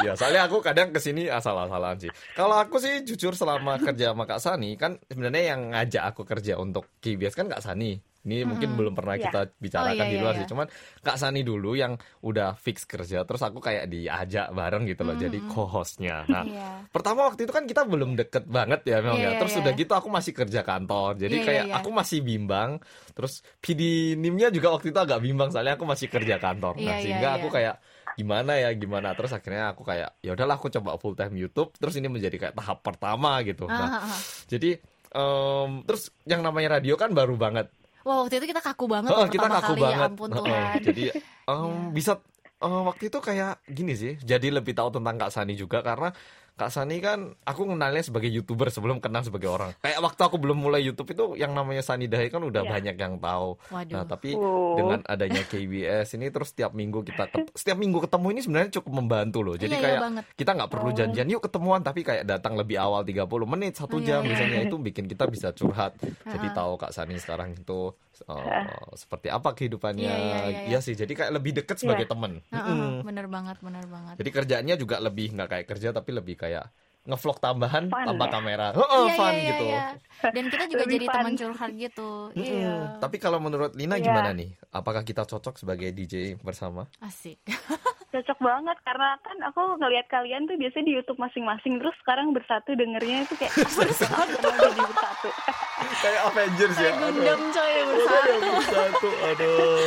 ya, 0.04 0.14
soalnya 0.20 0.42
aku 0.44 0.58
kadang 0.60 0.90
ke 0.90 1.00
sini 1.00 1.26
asal-asalan 1.28 1.96
sih. 1.98 2.12
Kalau 2.34 2.56
aku 2.56 2.78
sih 2.78 3.02
jujur 3.04 3.34
selama 3.34 3.80
kerja 3.88 4.12
sama 4.12 4.28
Kak 4.28 4.42
Sani, 4.42 4.76
kan 4.76 5.00
sebenarnya 5.02 5.56
yang 5.56 5.72
ngajak 5.72 6.04
aku 6.04 6.22
kerja 6.24 6.60
untuk 6.60 6.92
KBS 7.00 7.34
kan 7.34 7.48
Kak 7.48 7.64
Sani. 7.64 7.96
Ini 8.28 8.44
mungkin 8.44 8.76
belum 8.76 8.92
pernah 8.92 9.16
Iya. 9.16 9.32
kita 9.32 9.42
bicarakan 9.56 9.96
Oh, 9.96 10.04
iya, 10.04 10.12
di 10.12 10.18
iya, 10.20 10.24
luar 10.28 10.34
iya. 10.36 10.40
sih. 10.44 10.48
Cuman 10.52 10.68
Kak 11.00 11.16
Sani 11.16 11.48
dulu 11.48 11.80
yang 11.80 11.96
udah 12.20 12.60
fix 12.60 12.84
kerja, 12.84 13.24
terus 13.24 13.40
aku 13.40 13.64
kayak 13.64 13.88
diajak 13.88 14.52
bareng 14.52 14.84
gitu 14.84 15.08
loh, 15.08 15.16
jadi 15.16 15.40
co-hostnya. 15.48 16.28
Nah, 16.28 16.44
Iya. 16.44 16.92
pertama 16.92 17.24
waktu 17.24 17.48
itu 17.48 17.56
kan 17.56 17.64
kita 17.64 17.88
belum 17.88 18.20
deket 18.20 18.44
banget 18.46 18.84
ya 18.84 19.00
memang 19.00 19.16
Iya, 19.16 19.32
ya. 19.32 19.40
Terus 19.40 19.54
iya, 19.56 19.62
udah 19.64 19.74
gitu 19.80 19.94
aku 19.96 20.10
masih 20.12 20.34
kerja 20.36 20.60
kantor. 20.62 21.16
Jadi 21.16 21.36
Iya, 21.40 21.46
kayak 21.48 21.64
iya, 21.64 21.72
iya. 21.72 21.80
aku 21.80 21.90
masih 21.90 22.20
bimbang. 22.20 22.70
Terus 23.16 23.34
PD 23.64 23.82
NIM-nya 24.20 24.52
juga 24.52 24.76
waktu 24.76 24.92
itu 24.92 25.00
agak 25.00 25.24
bimbang 25.24 25.48
soalnya 25.48 25.80
aku 25.80 25.88
masih 25.88 26.12
kerja 26.12 26.36
kantor. 26.36 26.76
Nah, 26.76 27.00
iya, 27.00 27.00
sehingga 27.00 27.30
iya. 27.32 27.38
aku 27.40 27.48
kayak 27.48 27.76
gimana 28.18 28.58
ya 28.58 28.74
gimana 28.74 29.14
terus 29.14 29.30
akhirnya 29.30 29.72
aku 29.72 29.86
kayak 29.86 30.18
ya 30.20 30.34
udahlah 30.34 30.58
aku 30.58 30.74
coba 30.74 30.98
full 30.98 31.14
time 31.14 31.38
YouTube 31.38 31.70
terus 31.78 31.94
ini 31.96 32.10
menjadi 32.10 32.36
kayak 32.36 32.56
tahap 32.58 32.82
pertama 32.82 33.40
gitu. 33.46 33.64
Ah, 33.64 33.78
Nah, 33.78 33.88
ah, 33.88 34.06
ah. 34.10 34.20
jadi 34.50 34.82
em, 35.14 35.70
terus 35.86 36.10
yang 36.26 36.42
namanya 36.42 36.82
radio 36.82 36.98
kan 36.98 37.14
baru 37.14 37.38
banget. 37.38 37.70
Wah 38.02 38.26
waktu 38.26 38.40
itu 38.40 38.50
kita 38.50 38.64
kaku 38.64 38.86
banget 38.88 39.12
tuh 39.12 39.30
kita 39.30 39.48
kaku 39.48 39.74
kali 39.76 39.82
banget. 39.84 40.00
ya 40.00 40.08
ampun 40.10 40.30
Tuhan 40.32 40.80
Jadi 40.82 41.04
em, 41.52 41.62
Iya. 41.62 41.94
bisa 41.94 42.12
eh, 42.58 42.82
waktu 42.90 43.04
itu 43.08 43.20
kayak 43.22 43.54
gini 43.70 43.94
sih. 43.94 44.14
Jadi 44.18 44.48
lebih 44.50 44.74
tahu 44.74 44.90
tentang 44.98 45.16
Kak 45.16 45.30
Sani 45.30 45.54
juga 45.54 45.86
karena 45.86 46.10
Kak 46.58 46.74
Sani 46.74 46.98
kan 46.98 47.38
aku 47.46 47.70
kenalnya 47.70 48.02
sebagai 48.02 48.28
youtuber 48.28 48.68
sebelum 48.68 48.98
kenal 48.98 49.22
sebagai 49.22 49.46
orang. 49.46 49.78
Kayak 49.78 50.02
waktu 50.02 50.22
aku 50.26 50.36
belum 50.36 50.58
mulai 50.58 50.82
YouTube 50.82 51.14
itu 51.14 51.38
yang 51.38 51.54
namanya 51.54 51.80
Sani 51.80 52.10
Dahe 52.10 52.28
kan 52.28 52.42
udah 52.42 52.60
Iya. 52.60 52.72
banyak 52.74 52.96
yang 52.98 53.14
tahu. 53.18 53.62
Waduh. 53.70 53.94
Nah 53.94 54.04
tapi 54.04 54.34
Oh. 54.34 54.74
dengan 54.74 55.06
adanya 55.06 55.46
KBS 55.46 56.18
ini 56.18 56.28
terus 56.28 56.50
setiap 56.50 56.74
minggu 56.74 57.06
kita 57.06 57.30
setiap 57.54 57.78
minggu 57.78 58.02
ketemu 58.02 58.28
ini 58.32 58.42
sebenarnya 58.42 58.72
cukup 58.74 58.90
membantu 58.92 59.40
loh. 59.40 59.54
Jadi 59.54 59.70
Iya, 59.70 59.78
iya 59.78 59.86
kayak 59.86 60.02
banget. 60.02 60.24
kita 60.34 60.52
nggak 60.52 60.72
perlu 60.74 60.90
Oh. 60.90 60.96
janjian 60.98 61.28
yuk 61.30 61.42
ketemuan 61.42 61.82
tapi 61.82 62.02
kayak 62.02 62.26
datang 62.26 62.58
lebih 62.58 62.76
awal 62.76 63.06
30 63.06 63.46
menit 63.46 63.78
satu 63.78 64.02
iya, 64.02 64.18
jam 64.18 64.22
iya. 64.26 64.30
misalnya 64.34 64.60
itu 64.66 64.76
bikin 64.82 65.06
kita 65.06 65.30
bisa 65.30 65.54
curhat. 65.54 65.94
Jadi 66.26 66.48
tahu 66.52 66.74
Kak 66.76 66.90
Sani 66.90 67.22
sekarang 67.22 67.54
itu 67.54 67.94
uh, 68.26 68.66
seperti 68.98 69.30
apa 69.30 69.54
kehidupannya. 69.54 70.02
Iya, 70.02 70.18
iya, 70.18 70.38
iya, 70.42 70.60
Iya 70.68 70.80
sih, 70.82 70.98
jadi 70.98 71.14
kayak 71.14 71.32
lebih 71.32 71.54
deket 71.54 71.78
sebagai 71.78 72.04
Iya. 72.04 72.12
teman. 72.12 72.32
Heeh, 72.50 72.66
Mm-mm. 72.66 73.06
bener 73.06 73.28
banget 73.28 73.58
bener 73.60 73.86
banget 73.86 74.16
Jadi 74.18 74.30
kerjaannya 74.32 74.76
juga 74.76 74.98
lebih 74.98 75.38
nggak 75.38 75.48
kayak 75.48 75.66
kerja 75.68 75.90
tapi 75.92 76.10
lebih 76.12 76.34
kayak 76.34 76.47
ngevlog 77.08 77.38
tambahan 77.46 77.86
Fun, 77.90 78.08
tanpa 78.08 78.26
ya? 78.26 78.32
kamera. 78.34 78.64
Heeh, 78.78 79.04
Iya, 79.04 79.12
fun 79.18 79.36
iya, 79.36 79.38
iya, 79.44 79.50
gitu. 79.50 79.64
iya. 79.66 79.80
dan 80.36 80.46
kita 80.52 80.64
juga 80.72 80.84
Lebih 80.84 80.90
jadi 80.94 81.08
fun. 81.08 81.14
teman 81.14 81.34
curhat 81.40 81.72
gitu 81.84 82.02
Mm-mm. 82.38 82.64
iya 82.64 82.68
Tapi 83.02 83.18
kalau 83.24 83.40
menurut 83.46 83.72
Lina 83.80 83.96
Iya. 83.96 84.08
gimana 84.08 84.30
nih? 84.40 84.50
Apakah 84.70 85.02
kita 85.10 85.24
cocok 85.32 85.56
sebagai 85.62 85.90
DJ 85.98 86.16
bersama? 86.48 86.86
asik 87.02 87.40
cocok 88.08 88.40
banget 88.40 88.78
karena 88.82 89.20
kan 89.20 89.38
aku 89.44 89.62
ngelihat 89.78 90.08
kalian 90.08 90.48
tuh 90.48 90.56
biasanya 90.56 90.86
di 90.86 90.94
YouTube 90.96 91.20
masing-masing 91.20 91.76
terus 91.76 91.92
sekarang 92.00 92.32
bersatu 92.32 92.72
dengernya 92.72 93.28
itu 93.28 93.36
kayak 93.36 93.52
bersatu 93.54 94.36
jadi 94.40 94.82
bersatu. 94.82 95.30
Kayak 95.98 96.22
Avengers 96.26 96.78
ya. 96.78 96.92
Gundam 96.94 97.42
coy 97.52 97.72
Aduh, 97.74 97.86
bersatu. 97.92 98.38
bersatu. 98.56 99.10
Aduh. 99.26 99.80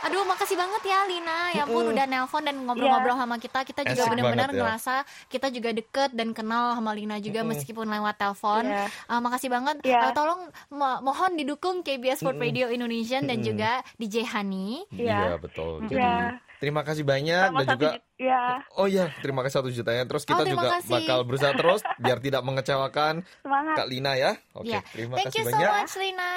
Aduh, 0.00 0.24
makasih 0.24 0.56
banget 0.56 0.82
ya 0.82 0.98
Lina. 1.04 1.38
Ya 1.52 1.62
ampun 1.62 1.84
udah 1.86 2.06
nelpon 2.06 2.40
dan 2.40 2.56
ngobrol-ngobrol 2.58 3.14
sama 3.14 3.36
kita. 3.36 3.62
Kita 3.62 3.84
juga 3.84 4.04
benar-benar 4.08 4.50
ya. 4.50 4.56
ngerasa 4.56 4.94
kita 5.28 5.46
juga 5.48 5.70
deket 5.70 6.10
dan 6.10 6.32
kenal 6.32 6.72
sama 6.72 6.90
Lina 6.90 7.20
juga 7.20 7.44
meskipun 7.44 7.86
lewat 7.86 8.16
telepon. 8.16 8.64
Iya. 8.64 8.88
Uh, 9.06 9.20
makasih 9.20 9.46
banget. 9.46 9.76
Iya. 9.84 10.10
Uh, 10.10 10.12
tolong 10.12 10.40
mo- 10.68 11.00
mohon 11.02 11.36
didukung 11.36 11.80
KBS 11.80 12.24
World 12.24 12.40
Radio 12.40 12.66
Indonesia 12.66 13.20
dan 13.20 13.38
juga 13.40 13.70
DJ 13.94 14.24
Hani. 14.26 14.82
Iya, 14.90 15.20
Iya. 15.22 15.36
betul. 15.38 15.84
Iya. 15.84 15.86
Jadi 15.86 16.48
terima 16.59 16.81
kasih 16.81 17.03
banyak 17.03 17.45
Sama 17.49 17.59
dan 17.59 17.67
satu 17.67 17.75
juga 17.77 17.89
juta- 17.93 18.03
ya 18.17 18.43
Oh 18.73 18.85
iya, 18.85 19.05
terima 19.19 19.41
kasih 19.41 19.55
satu 19.57 19.69
jutanya. 19.69 20.03
Terus 20.03 20.23
kita 20.23 20.39
Oh, 20.39 20.45
terima 20.45 20.55
juga 20.57 20.69
kasih. 20.77 20.91
bakal 20.93 21.19
berusaha 21.23 21.53
terus 21.53 21.81
biar 21.97 22.17
tidak 22.19 22.41
mengecewakan 22.41 23.13
semangat. 23.39 23.75
Kak 23.75 23.87
Lina 23.87 24.13
ya. 24.15 24.31
Oke, 24.51 24.71
Ya. 24.71 24.81
terima 24.87 25.15
Thank 25.15 25.29
kasih 25.29 25.39
you 25.39 25.45
so 25.45 25.51
banyak. 25.51 25.71
much 25.73 25.93
Lina. 25.95 26.31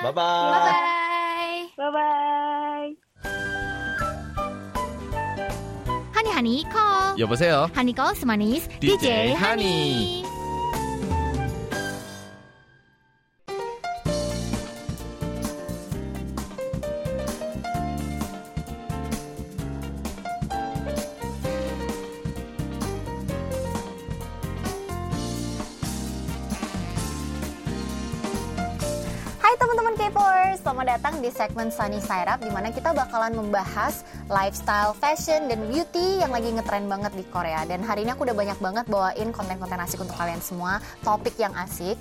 Bye 0.00 0.10
bye. 0.10 0.50
Bye-bye. 0.50 1.58
Bye 1.72 1.90
bye. 1.92 2.88
Hani 6.12 6.30
Hani 6.30 6.54
call. 6.66 7.16
여보세요. 7.16 7.70
Hani 7.72 7.92
call 7.92 8.12
semanis 8.12 8.68
DJ 8.76 8.92
DJ, 8.96 9.06
Hani. 9.34 9.76
Hai 10.24 10.33
Segmen 31.35 31.67
Sunny 31.67 31.99
Side 31.99 32.39
di 32.39 32.47
mana 32.47 32.71
kita 32.71 32.95
bakalan 32.95 33.35
membahas 33.35 34.07
lifestyle, 34.25 34.97
fashion, 34.97 35.45
dan 35.45 35.69
beauty 35.69 36.21
yang 36.21 36.33
lagi 36.33 36.49
ngetren 36.49 36.89
banget 36.89 37.13
di 37.13 37.23
Korea. 37.29 37.61
Dan 37.69 37.85
hari 37.85 38.05
ini 38.05 38.13
aku 38.13 38.25
udah 38.25 38.37
banyak 38.37 38.57
banget 38.57 38.85
bawain 38.89 39.29
konten-konten 39.29 39.77
asik 39.77 40.01
untuk 40.01 40.17
kalian 40.17 40.41
semua, 40.41 40.81
topik 41.05 41.37
yang 41.37 41.53
asik. 41.53 41.97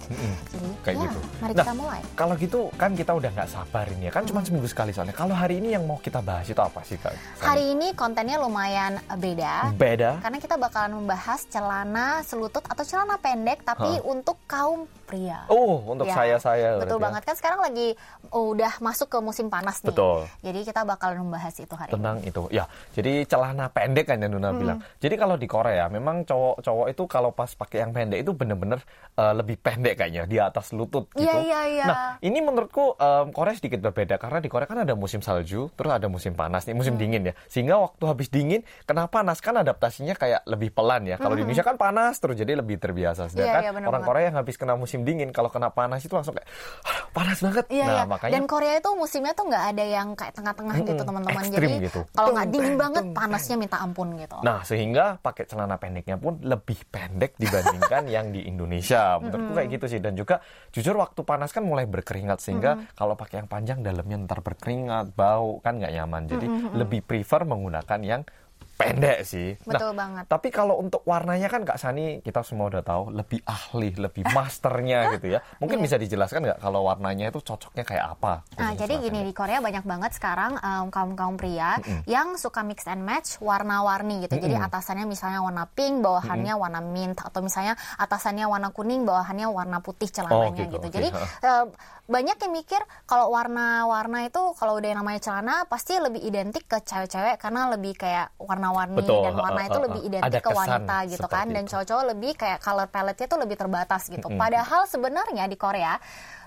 Jadi, 0.48 0.68
Kayak 0.80 0.96
ya, 0.96 1.02
gitu. 1.04 1.20
mari 1.40 1.52
Nah, 1.52 1.64
kita 1.64 1.74
mulai. 1.76 2.00
Kalau 2.16 2.34
gitu 2.40 2.60
kan 2.80 2.90
kita 2.96 3.12
udah 3.12 3.30
nggak 3.32 3.48
sabar 3.48 3.84
ini 3.92 4.08
ya. 4.08 4.12
Kan 4.12 4.24
cuma 4.24 4.40
seminggu 4.40 4.68
sekali 4.68 4.96
soalnya. 4.96 5.12
Kalau 5.12 5.36
hari 5.36 5.60
ini 5.60 5.76
yang 5.76 5.84
mau 5.84 6.00
kita 6.00 6.24
bahas 6.24 6.48
itu 6.48 6.60
apa 6.60 6.80
sih 6.84 6.96
Kak? 6.96 7.12
Hari 7.44 7.76
ini 7.76 7.92
kontennya 7.92 8.40
lumayan 8.40 8.96
eh, 9.00 9.18
beda. 9.20 9.76
beda. 9.76 10.10
Karena 10.24 10.38
kita 10.40 10.56
bakalan 10.56 10.96
membahas 11.04 11.44
celana 11.48 12.24
selutut 12.24 12.64
atau 12.64 12.84
celana 12.84 13.20
pendek 13.20 13.64
tapi 13.68 14.00
untuk 14.00 14.40
kaum 14.48 14.88
pria. 15.04 15.44
Oh, 15.52 15.84
untuk 15.84 16.08
Ya, 16.08 16.16
saya-saya. 16.16 16.80
Betul 16.80 17.00
ya. 17.00 17.04
banget 17.08 17.22
kan 17.24 17.34
sekarang 17.36 17.60
lagi 17.60 17.96
oh, 18.32 18.56
udah 18.56 18.80
masuk 18.80 19.08
ke 19.12 19.18
musim 19.20 19.52
panas 19.52 19.80
nih. 19.84 19.92
Betul. 19.92 20.24
Jadi 20.40 20.60
kita 20.64 20.80
bakalan 20.88 21.20
membahas 21.20 21.54
itu 21.60 21.74
hari 21.76 21.92
ini. 21.92 21.96
Tentang 22.14 22.22
itu 22.24 22.42
ya 22.48 22.64
jadi 22.92 23.12
celana 23.24 23.66
pendek 23.68 24.06
kan 24.06 24.16
yang 24.16 24.30
Nuna 24.30 24.50
bilang 24.52 24.78
jadi 24.96 25.14
kalau 25.14 25.34
di 25.34 25.44
Korea 25.44 25.88
memang 25.88 26.22
cowok-cowok 26.22 26.86
itu 26.88 27.02
kalau 27.04 27.30
pas 27.30 27.50
pakai 27.50 27.82
yang 27.82 27.90
pendek 27.90 28.22
itu 28.22 28.30
bener-bener 28.30 28.78
eh, 29.12 29.34
lebih 29.34 29.56
pendek 29.56 29.98
kayaknya 29.98 30.24
di 30.24 30.38
atas 30.38 30.70
lutut 30.70 31.10
gitu 31.10 31.24
Iya, 31.24 31.40
iya, 31.40 31.60
iya. 31.66 31.84
nah 31.84 31.96
ini 32.20 32.38
menurutku 32.38 32.94
em, 32.94 33.26
Korea 33.30 33.52
sedikit 33.52 33.82
berbeda 33.82 34.14
karena 34.14 34.38
di 34.38 34.46
Korea 34.46 34.64
kan 34.64 34.78
ada 34.78 34.94
musim 34.94 35.18
salju 35.18 35.72
terus 35.72 35.90
ada 35.90 36.06
musim 36.06 36.32
panas 36.32 36.62
nih 36.62 36.70
Hmm. 36.70 36.80
musim 36.80 36.94
dingin 36.94 37.22
ya 37.24 37.34
sehingga 37.46 37.80
waktu 37.80 38.04
habis 38.04 38.28
dingin 38.28 38.60
kenapa 38.84 39.10
panas 39.14 39.38
kan 39.38 39.56
adaptasinya 39.56 40.14
kayak 40.14 40.44
lebih 40.44 40.70
pelan 40.70 41.04
ya 41.04 41.16
kalau 41.16 41.32
di 41.32 41.42
Indonesia 41.42 41.62
kan 41.62 41.74
panas 41.74 42.14
terus 42.16 42.34
jadi 42.34 42.54
lebih 42.54 42.76
terbiasa 42.76 43.26
sedangkan 43.26 43.42
Hmm. 43.54 43.62
iya, 43.62 43.72
bener 43.72 43.86
orang 43.86 43.94
banget. 44.00 44.08
Korea 44.10 44.24
yang 44.24 44.36
habis 44.36 44.54
kena 44.54 44.74
musim 44.74 45.00
dingin 45.02 45.30
kalau 45.30 45.48
kena 45.48 45.70
panas 45.70 46.00
itu 46.00 46.12
langsung 46.12 46.34
kayak 46.34 46.46
"Aduh, 46.84 47.06
panas 47.10 47.38
banget 47.40 47.64
Iya, 47.66 47.84
nah 47.84 47.94
iya. 47.94 48.04
makanya 48.04 48.32
Dan 48.34 48.44
Korea 48.44 48.74
itu 48.76 48.90
musimnya 48.92 49.32
tuh 49.32 49.46
nggak 49.46 49.64
ada 49.72 49.84
yang 49.84 50.08
kayak 50.12 50.34
tengah-tengah 50.34 50.74
gitu 50.84 51.00
teman-teman. 51.00 51.42
Jadi 51.46 51.66
gitu. 51.80 52.00
Kalau 52.12 52.36
nggak 52.36 52.48
dingin 52.52 52.76
banget, 52.76 53.04
tung, 53.06 53.16
panasnya 53.16 53.56
minta 53.56 53.78
ampun 53.80 54.18
gitu. 54.20 54.36
Nah, 54.44 54.60
sehingga 54.66 55.16
pakai 55.22 55.48
celana 55.48 55.80
pendeknya 55.80 56.20
pun 56.20 56.42
lebih 56.44 56.76
pendek 56.90 57.38
dibandingkan 57.40 58.04
yang 58.10 58.28
di 58.34 58.44
Indonesia. 58.44 59.14
Menurutku 59.22 59.52
kayak 59.56 59.68
gitu 59.80 59.86
sih. 59.88 60.00
Dan 60.02 60.18
juga 60.18 60.44
jujur 60.74 60.94
waktu 61.00 61.24
panas 61.24 61.50
kan 61.54 61.64
mulai 61.64 61.88
berkeringat 61.88 62.38
sehingga 62.44 62.90
kalau 62.92 63.16
pakai 63.16 63.44
yang 63.44 63.48
panjang 63.48 63.78
dalamnya 63.80 64.28
ntar 64.28 64.44
berkeringat, 64.44 65.16
bau 65.16 65.62
kan 65.64 65.80
nggak 65.80 65.92
nyaman. 65.94 66.22
Jadi 66.28 66.46
lebih 66.76 67.00
prefer 67.06 67.48
menggunakan 67.48 68.00
yang 68.04 68.22
pendek 68.74 69.18
sih. 69.22 69.54
Betul 69.62 69.94
nah, 69.94 70.06
banget. 70.06 70.24
Tapi 70.26 70.48
kalau 70.50 70.78
untuk 70.82 71.06
warnanya 71.06 71.46
kan 71.46 71.62
Kak 71.62 71.78
Sani 71.78 72.20
kita 72.20 72.42
semua 72.42 72.70
udah 72.70 72.82
tahu 72.82 73.14
lebih 73.14 73.40
ahli, 73.46 73.94
lebih 73.94 74.26
masternya 74.34 74.98
gitu 75.18 75.38
ya. 75.38 75.40
Mungkin 75.62 75.78
bisa 75.80 75.96
dijelaskan 75.96 76.44
nggak 76.44 76.60
kalau 76.60 76.86
warnanya 76.86 77.30
itu 77.30 77.40
cocoknya 77.40 77.84
kayak 77.86 78.06
apa? 78.18 78.42
Nah, 78.58 78.74
jadi 78.74 78.98
gini 78.98 79.22
pendek? 79.22 79.28
di 79.30 79.32
Korea 79.34 79.58
banyak 79.62 79.84
banget 79.86 80.12
sekarang 80.18 80.58
kaum 80.90 81.14
kaum 81.14 81.34
pria 81.38 81.78
yang 82.04 82.34
suka 82.36 82.66
mix 82.66 82.84
and 82.90 83.02
match 83.02 83.38
warna-warni 83.38 84.26
gitu. 84.26 84.38
Jadi 84.38 84.54
atasannya 84.58 85.06
misalnya 85.06 85.40
warna 85.40 85.64
pink, 85.70 86.02
bawahannya 86.02 86.54
warna 86.58 86.80
mint 86.82 87.18
atau 87.22 87.40
misalnya 87.40 87.78
atasannya 87.96 88.46
warna 88.46 88.74
kuning, 88.74 89.06
bawahannya 89.06 89.46
warna 89.48 89.78
putih 89.80 90.10
celananya 90.10 90.66
gitu, 90.66 90.78
gitu. 90.78 90.86
oke, 90.86 90.94
Jadi 90.94 91.08
eh, 91.46 91.64
banyak 92.04 92.36
yang 92.36 92.52
mikir 92.52 92.80
kalau 93.08 93.32
warna-warna 93.32 94.28
itu 94.28 94.52
kalau 94.60 94.76
udah 94.76 94.88
yang 94.92 95.00
namanya 95.00 95.24
celana 95.24 95.64
pasti 95.64 95.96
lebih 95.96 96.20
identik 96.20 96.68
ke 96.68 96.76
cewek-cewek 96.84 97.40
karena 97.40 97.72
lebih 97.72 97.96
kayak 97.96 98.28
warna-warni 98.72 99.04
dan 99.04 99.34
warna 99.36 99.62
itu 99.68 99.80
lebih 99.82 100.00
identik 100.06 100.40
ke 100.40 100.50
wanita 100.54 100.96
gitu 101.10 101.26
kan. 101.28 101.46
Dan 101.50 101.64
cowok-cowok 101.68 102.04
lebih 102.16 102.32
kayak 102.38 102.58
color 102.62 102.88
palette-nya 102.88 103.26
tuh 103.28 103.40
lebih 103.40 103.56
terbatas 103.58 104.08
gitu. 104.08 104.28
Padahal 104.32 104.88
sebenarnya 104.88 105.44
di 105.50 105.56
Korea 105.58 105.98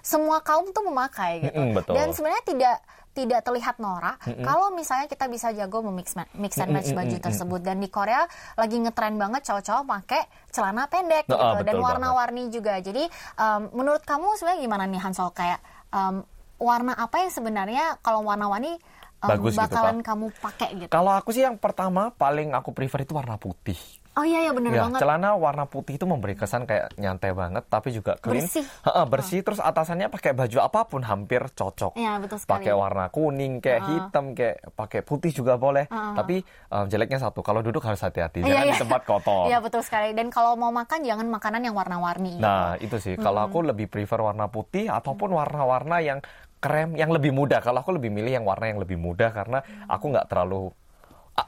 semua 0.02 0.40
kaum 0.40 0.72
tuh 0.72 0.88
memakai 0.88 1.44
gitu. 1.44 1.60
Mm-mm, 1.60 1.76
betul. 1.84 1.94
Dan 1.94 2.16
sebenarnya 2.16 2.44
tidak 2.48 2.78
tidak 3.18 3.42
terlihat 3.42 3.82
norak 3.82 4.22
kalau 4.46 4.70
misalnya 4.78 5.10
kita 5.10 5.26
bisa 5.26 5.50
jago 5.50 5.82
memix 5.82 6.14
mix 6.38 6.54
and 6.62 6.70
match 6.70 6.94
baju 6.94 7.18
tersebut. 7.18 7.62
Dan 7.66 7.82
di 7.82 7.90
Korea 7.90 8.24
lagi 8.56 8.78
ngetren 8.78 9.18
banget 9.18 9.42
cowok-cowok 9.50 9.84
pakai 9.84 10.24
celana 10.54 10.86
pendek 10.86 11.26
gitu 11.26 11.36
ah, 11.36 11.60
dan 11.66 11.76
warna-warni 11.82 12.54
juga. 12.54 12.78
Jadi 12.78 13.10
em, 13.42 13.62
menurut 13.74 14.06
kamu 14.06 14.38
sebenarnya 14.38 14.62
gimana 14.62 14.84
nih 14.86 15.02
Hansol 15.02 15.34
kayak 15.34 15.60
em, 15.92 16.22
warna 16.58 16.94
apa 16.98 17.22
yang 17.22 17.32
sebenarnya 17.34 18.02
kalau 18.02 18.26
warna-warni 18.26 18.78
em, 19.20 19.30
Bagus 19.30 19.54
gitu, 19.54 19.62
bakalan 19.64 19.98
Kak. 19.98 20.06
kamu 20.08 20.26
pakai 20.38 20.70
gitu 20.78 20.90
Kalau 20.90 21.12
aku 21.12 21.30
sih 21.32 21.42
yang 21.42 21.56
pertama 21.56 22.10
paling 22.12 22.52
aku 22.52 22.70
prefer 22.70 23.02
itu 23.02 23.12
warna 23.12 23.36
putih. 23.36 23.78
oh 24.14 24.22
iya 24.22 24.42
ya 24.42 24.52
bener 24.52 24.74
Ya, 24.74 24.82
banget 24.84 24.98
celana 24.98 25.30
warna 25.34 25.66
putih 25.66 25.94
itu 25.94 26.06
memberi 26.06 26.34
kesan 26.34 26.66
kayak 26.66 26.90
nyantai 26.96 27.32
banget, 27.32 27.62
tapi 27.66 27.94
juga 27.94 28.18
clean. 28.18 28.42
Bersih. 28.42 28.66
Heeh, 28.66 29.06
bersih. 29.06 29.40
Terus 29.40 29.60
atasannya 29.60 30.10
pakai 30.10 30.34
baju 30.34 30.58
apa 30.60 30.80
pun 30.86 31.02
hampir 31.02 31.46
cocok. 31.48 31.94
Iya, 31.94 32.18
betul 32.18 32.38
sekali. 32.38 32.66
Pakai 32.66 32.74
warna 32.74 33.06
kuning, 33.08 33.58
kayak 33.58 33.82
hitam, 33.86 34.34
kayak 34.34 34.74
pakai 34.74 35.02
putih 35.02 35.30
juga 35.30 35.54
boleh. 35.56 35.86
Tapi 35.86 36.42
em, 36.42 36.86
jeleknya 36.88 37.22
satu, 37.22 37.42
kalau 37.42 37.62
duduk 37.62 37.78
harus 37.80 38.02
hati-hati, 38.02 38.42
Iya, 38.42 38.50
jangan 38.52 38.66
iya. 38.66 38.74
di 38.74 38.82
tempat 38.82 39.02
kotor. 39.04 39.44
Iya 39.46 39.58
betul 39.60 39.82
sekali 39.82 40.10
dan 40.12 40.28
kalau 40.28 40.54
mau 40.56 40.74
makan 40.74 41.00
jangan 41.00 41.28
makanan 41.28 41.62
yang 41.62 41.76
warna-warni 41.76 42.32
gitu. 42.34 42.42
Nah, 42.42 42.74
itu 42.80 42.98
sih. 42.98 43.14
Kalau 43.16 43.42
aku 43.44 43.62
lebih 43.64 43.86
prefer 43.86 44.18
warna 44.20 44.46
putih 44.48 44.90
ataupun 44.90 45.30
warna-warna 45.30 46.02
yang 46.02 46.26
krem 46.58 46.98
yang 46.98 47.13
lebih 47.13 47.32
mudah. 47.34 47.62
Kalau 47.62 47.82
aku 47.82 47.96
lebih 47.96 48.10
milih 48.10 48.41
yang 48.41 48.46
warna 48.46 48.70
yang 48.70 48.82
lebih 48.82 48.98
mudah 48.98 49.30
karena 49.34 49.62
aku 49.88 50.13
nggak 50.13 50.28
terlalu 50.30 50.74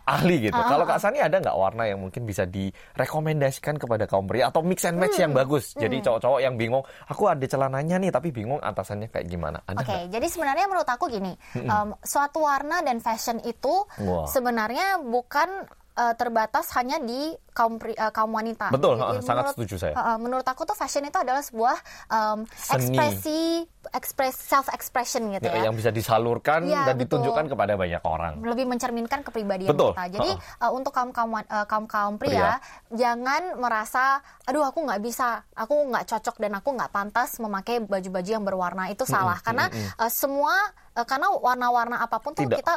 ahli 0.06 0.50
gitu. 0.50 0.58
Kalau 0.58 0.86
Kak 0.86 1.02
Sani 1.02 1.18
ada 1.18 1.42
nggak 1.42 1.58
warna 1.58 1.90
yang 1.90 1.98
mungkin 2.02 2.22
bisa 2.26 2.46
direkomendasikan 2.46 3.82
kepada 3.82 4.06
kaum 4.06 4.30
pria 4.30 4.54
atau 4.54 4.62
mix 4.62 4.86
and 4.86 5.02
match 5.02 5.18
yang 5.18 5.34
bagus? 5.34 5.74
Jadi 5.74 6.02
cowok-cowok 6.06 6.40
yang 6.46 6.56
bingung, 6.62 6.86
aku 7.10 7.26
ada 7.26 7.46
celananya 7.50 7.98
nih 7.98 8.12
tapi 8.14 8.30
bingung 8.30 8.62
atasannya 8.62 9.10
kayak 9.10 9.26
gimana? 9.26 9.58
Ada 9.66 9.82
Oke, 9.82 9.90
nggak? 9.90 10.02
jadi 10.14 10.28
sebenarnya 10.30 10.66
menurut 10.70 10.90
aku 10.90 11.06
gini, 11.10 11.34
em, 11.58 11.90
suatu 12.06 12.46
warna 12.46 12.86
dan 12.86 13.02
fashion 13.02 13.42
itu 13.42 13.86
Wah. 14.06 14.30
sebenarnya 14.30 15.02
bukan 15.02 15.66
eh, 16.00 16.14
terbatas 16.16 16.72
hanya 16.74 16.96
di 16.98 17.30
kaum 17.52 17.76
pri- 17.76 17.94
eh, 17.94 18.08
kaum 18.10 18.32
wanita. 18.32 18.72
Betul, 18.72 18.96
Jadi 18.96 19.20
ha, 19.20 19.22
sangat 19.22 19.52
setuju 19.52 19.76
saya. 19.78 19.94
eh, 19.94 20.18
menurut 20.18 20.44
aku 20.44 20.64
tuh 20.64 20.74
fashion 20.74 21.04
itu 21.04 21.20
adalah 21.20 21.44
sebuah 21.44 21.76
Seni. 22.50 22.96
ekspresi, 22.96 23.42
ekspres 23.92 24.36
self 24.38 24.68
expression 24.70 25.28
gitu 25.30 25.44
Ya, 25.44 25.56
ya. 25.56 25.64
yang 25.66 25.76
bisa 25.76 25.90
disalurkan 25.90 26.64
Iya, 26.64 26.86
dan 26.86 26.96
betul. 26.96 27.20
ditunjukkan 27.20 27.46
kepada 27.50 27.74
banyak 27.76 28.02
orang. 28.02 28.34
lebih 28.40 28.66
mencerminkan 28.66 29.20
kepribadian 29.22 29.70
Betul. 29.70 29.92
kita. 29.92 30.06
Jadi 30.10 30.32
uh, 30.60 30.72
untuk 30.72 30.92
kaum 30.92 31.12
kaum 31.12 31.36
kaum 31.66 31.86
kaum 31.86 32.16
Pria. 32.16 32.30
pria, 32.30 32.52
jangan 32.90 33.56
merasa, 33.56 34.20
aduh 34.44 34.64
aku 34.64 34.84
nggak 34.84 35.02
bisa, 35.02 35.44
aku 35.54 35.74
nggak 35.90 36.06
cocok 36.08 36.36
dan 36.38 36.52
aku 36.56 36.70
nggak 36.72 36.90
pantas 36.90 37.38
memakai 37.38 37.82
baju-baju 37.82 38.30
yang 38.30 38.46
berwarna 38.46 38.88
itu 38.88 39.04
salah. 39.04 39.38
Karena 39.40 39.68
uh, 39.98 40.08
semua 40.08 40.54
uh, 40.94 41.04
karena 41.04 41.34
warna-warna 41.34 42.00
apa 42.00 42.20
pun 42.20 42.32
tuh 42.32 42.46
Tidak. 42.46 42.58
kita 42.60 42.74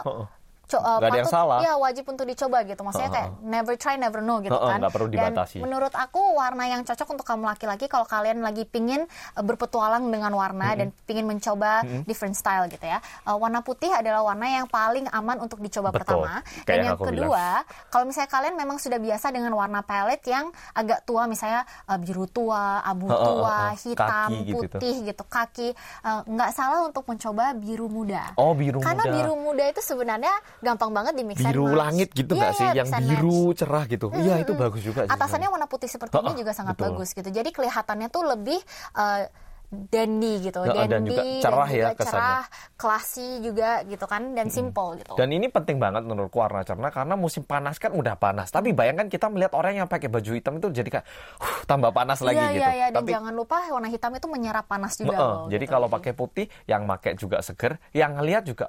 uh, 0.81 1.01
ada 1.03 1.19
yang 1.19 1.29
salah. 1.29 1.59
ya 1.61 1.75
wajib 1.77 2.05
untuk 2.09 2.25
dicoba 2.25 2.63
gitu. 2.65 2.81
Maksudnya 2.81 3.11
kayak 3.11 3.31
never 3.43 3.75
try 3.77 3.99
never 3.99 4.21
know 4.23 4.39
gitu 4.41 4.55
Heeh, 4.55 4.71
kan. 4.73 4.79
nggak 4.81 4.93
perlu 4.95 5.07
Dan 5.13 5.33
menurut 5.61 5.93
aku 5.93 6.21
warna 6.39 6.65
yang 6.71 6.83
cocok 6.87 7.09
untuk 7.13 7.27
kamu 7.27 7.45
laki-laki 7.53 7.91
kalau 7.91 8.07
kalian 8.07 8.41
lagi 8.41 8.65
pingin 8.65 9.05
uh, 9.37 9.43
berpetualang 9.45 10.09
dengan 10.09 10.33
warna 10.33 10.73
dan 10.79 10.89
pingin 11.05 11.29
mencoba 11.29 11.85
different 12.09 12.39
style 12.39 12.71
gitu 12.71 12.85
ya. 12.87 13.03
Uh, 13.27 13.37
warna 13.37 13.61
putih 13.61 13.91
adalah 13.93 14.23
warna 14.23 14.47
yang 14.49 14.67
paling 14.71 15.05
aman 15.11 15.43
untuk 15.43 15.59
dicoba 15.59 15.91
Betul. 15.91 16.23
pertama. 16.23 16.33
Kayak 16.63 16.67
Dan 16.67 16.77
yang 16.79 16.91
yang 16.93 17.01
kedua, 17.01 17.47
kalau 17.89 18.05
misalnya 18.09 18.31
kalian 18.31 18.55
memang 18.55 18.77
sudah 18.79 18.99
biasa 19.01 19.27
dengan 19.33 19.53
warna 19.57 19.81
palette 19.83 20.27
yang 20.29 20.53
agak 20.77 21.05
tua 21.09 21.25
misalnya 21.27 21.65
uh, 21.89 21.99
biru 21.99 22.29
tua, 22.29 22.85
abu 22.85 23.09
tua, 23.09 23.73
heeh. 23.75 23.93
hitam, 23.93 24.29
Kaki 24.31 24.39
gitu 24.47 24.57
putih 24.63 24.95
gitu, 25.09 25.23
kaki 25.27 25.69
uh, 26.05 26.21
nggak 26.29 26.51
salah 26.53 26.85
untuk 26.87 27.05
mencoba 27.09 27.57
biru 27.57 27.87
muda. 27.89 28.35
Oh, 28.37 28.53
biru 28.53 28.79
Karena 28.81 29.05
muda. 29.09 29.15
biru 29.15 29.35
muda 29.35 29.65
itu 29.69 29.81
sebenarnya 29.83 30.35
gampang 30.62 30.90
banget 30.94 31.12
di 31.12 31.25
mix 31.27 31.42
and 31.42 31.51
biru 31.51 31.66
langit 31.75 32.09
gitu 32.14 32.33
Iya, 32.33 32.40
nggak 32.40 32.53
sih 32.55 32.66
iya, 32.70 32.75
yang 32.79 32.88
biru 32.88 33.40
match. 33.51 33.59
cerah 33.59 33.85
gitu 33.85 34.07
iya 34.14 34.35
itu 34.38 34.53
bagus 34.55 34.81
juga 34.81 35.01
sih 35.05 35.12
Atasannya 35.12 35.48
warna 35.51 35.66
putih 35.66 35.90
seperti 35.90 36.14
ini 36.16 36.33
juga 36.38 36.53
sangat 36.55 36.79
betul. 36.79 36.87
bagus 36.94 37.09
gitu. 37.12 37.29
Jadi 37.29 37.51
kelihatannya 37.51 38.09
tuh 38.09 38.22
lebih 38.22 38.61
uh, 38.94 39.27
dandy 39.72 40.44
gitu, 40.44 40.61
Heeh, 40.62 40.85
dan 40.85 41.01
dandy 41.01 41.16
juga 41.16 41.22
cerah 41.40 41.64
ya 41.66 41.88
juga 41.88 41.96
kesannya. 41.96 42.12
cerah, 42.12 42.44
classy 42.77 43.29
juga 43.40 43.70
gitu 43.88 44.05
kan, 44.05 44.22
dan 44.37 44.53
simple 44.53 45.01
gitu. 45.01 45.16
Dan 45.16 45.33
ini 45.33 45.48
penting 45.48 45.81
banget 45.81 46.05
menurutku 46.05 46.44
warna 46.44 46.61
cerna 46.61 46.92
karena 46.92 47.16
musim 47.16 47.40
panas 47.42 47.81
kan 47.81 47.88
udah 47.88 48.20
panas. 48.20 48.53
Tapi 48.53 48.77
bayangkan 48.77 49.09
kita 49.09 49.33
melihat 49.33 49.57
orang 49.57 49.81
yang 49.81 49.88
pakai 49.88 50.12
baju 50.12 50.31
hitam 50.37 50.61
itu 50.61 50.68
jadi 50.68 51.01
kayak 51.01 51.07
huh, 51.40 51.64
tambah 51.64 51.88
panas 51.88 52.20
lagi 52.20 52.37
Iya 52.37 52.48
gitu. 52.53 52.61
iya 52.61 52.70
iya 52.77 52.87
dan 52.92 53.01
Tapi 53.01 53.11
jangan 53.16 53.33
lupa 53.33 53.57
warna 53.64 53.88
hitam 53.88 54.12
itu 54.12 54.27
menyerap 54.29 54.68
panas 54.68 54.92
juga 54.94 55.16
Heeh, 55.16 55.25
loh. 55.25 55.48
jadi 55.48 55.64
gitu. 55.64 55.72
kalau 55.72 55.88
pakai 55.88 56.12
putih 56.12 56.46
yang 56.68 56.85
pakai 56.85 57.16
juga 57.16 57.40
seger, 57.40 57.81
yang 57.96 58.12
ngelihat 58.20 58.44
juga 58.44 58.68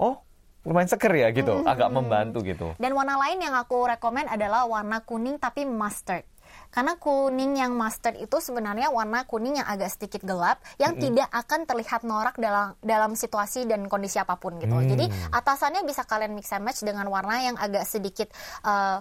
oh 0.00 0.24
lumayan 0.60 0.88
seger 0.88 1.12
ya 1.16 1.28
gitu, 1.32 1.64
agak 1.64 1.88
membantu 1.88 2.44
gitu. 2.44 2.76
Dan 2.76 2.92
warna 2.92 3.16
lain 3.16 3.40
yang 3.40 3.56
aku 3.56 3.88
rekomen 3.88 4.28
adalah 4.28 4.68
warna 4.68 5.00
kuning 5.00 5.40
tapi 5.40 5.64
mustard. 5.64 6.28
Karena 6.70 6.94
kuning 6.98 7.58
yang 7.58 7.74
mustard 7.74 8.14
itu 8.14 8.38
sebenarnya 8.38 8.90
warna 8.90 9.26
kuning 9.26 9.58
yang 9.58 9.66
agak 9.66 9.90
sedikit 9.90 10.22
gelap 10.22 10.62
yang 10.78 10.94
tidak 10.98 11.26
akan 11.30 11.66
terlihat 11.66 12.02
norak 12.02 12.38
dalam 12.38 12.74
dalam 12.78 13.14
situasi 13.14 13.66
dan 13.66 13.86
kondisi 13.86 14.18
apa 14.18 14.38
pun 14.38 14.58
gitu. 14.58 14.74
Hmm. 14.74 14.86
Jadi 14.86 15.10
atasannya 15.30 15.82
bisa 15.82 16.06
kalian 16.06 16.34
mix 16.34 16.50
and 16.54 16.62
match 16.62 16.82
dengan 16.82 17.06
warna 17.10 17.42
yang 17.42 17.56
agak 17.58 17.86
sedikit 17.86 18.30
eh, 18.62 18.98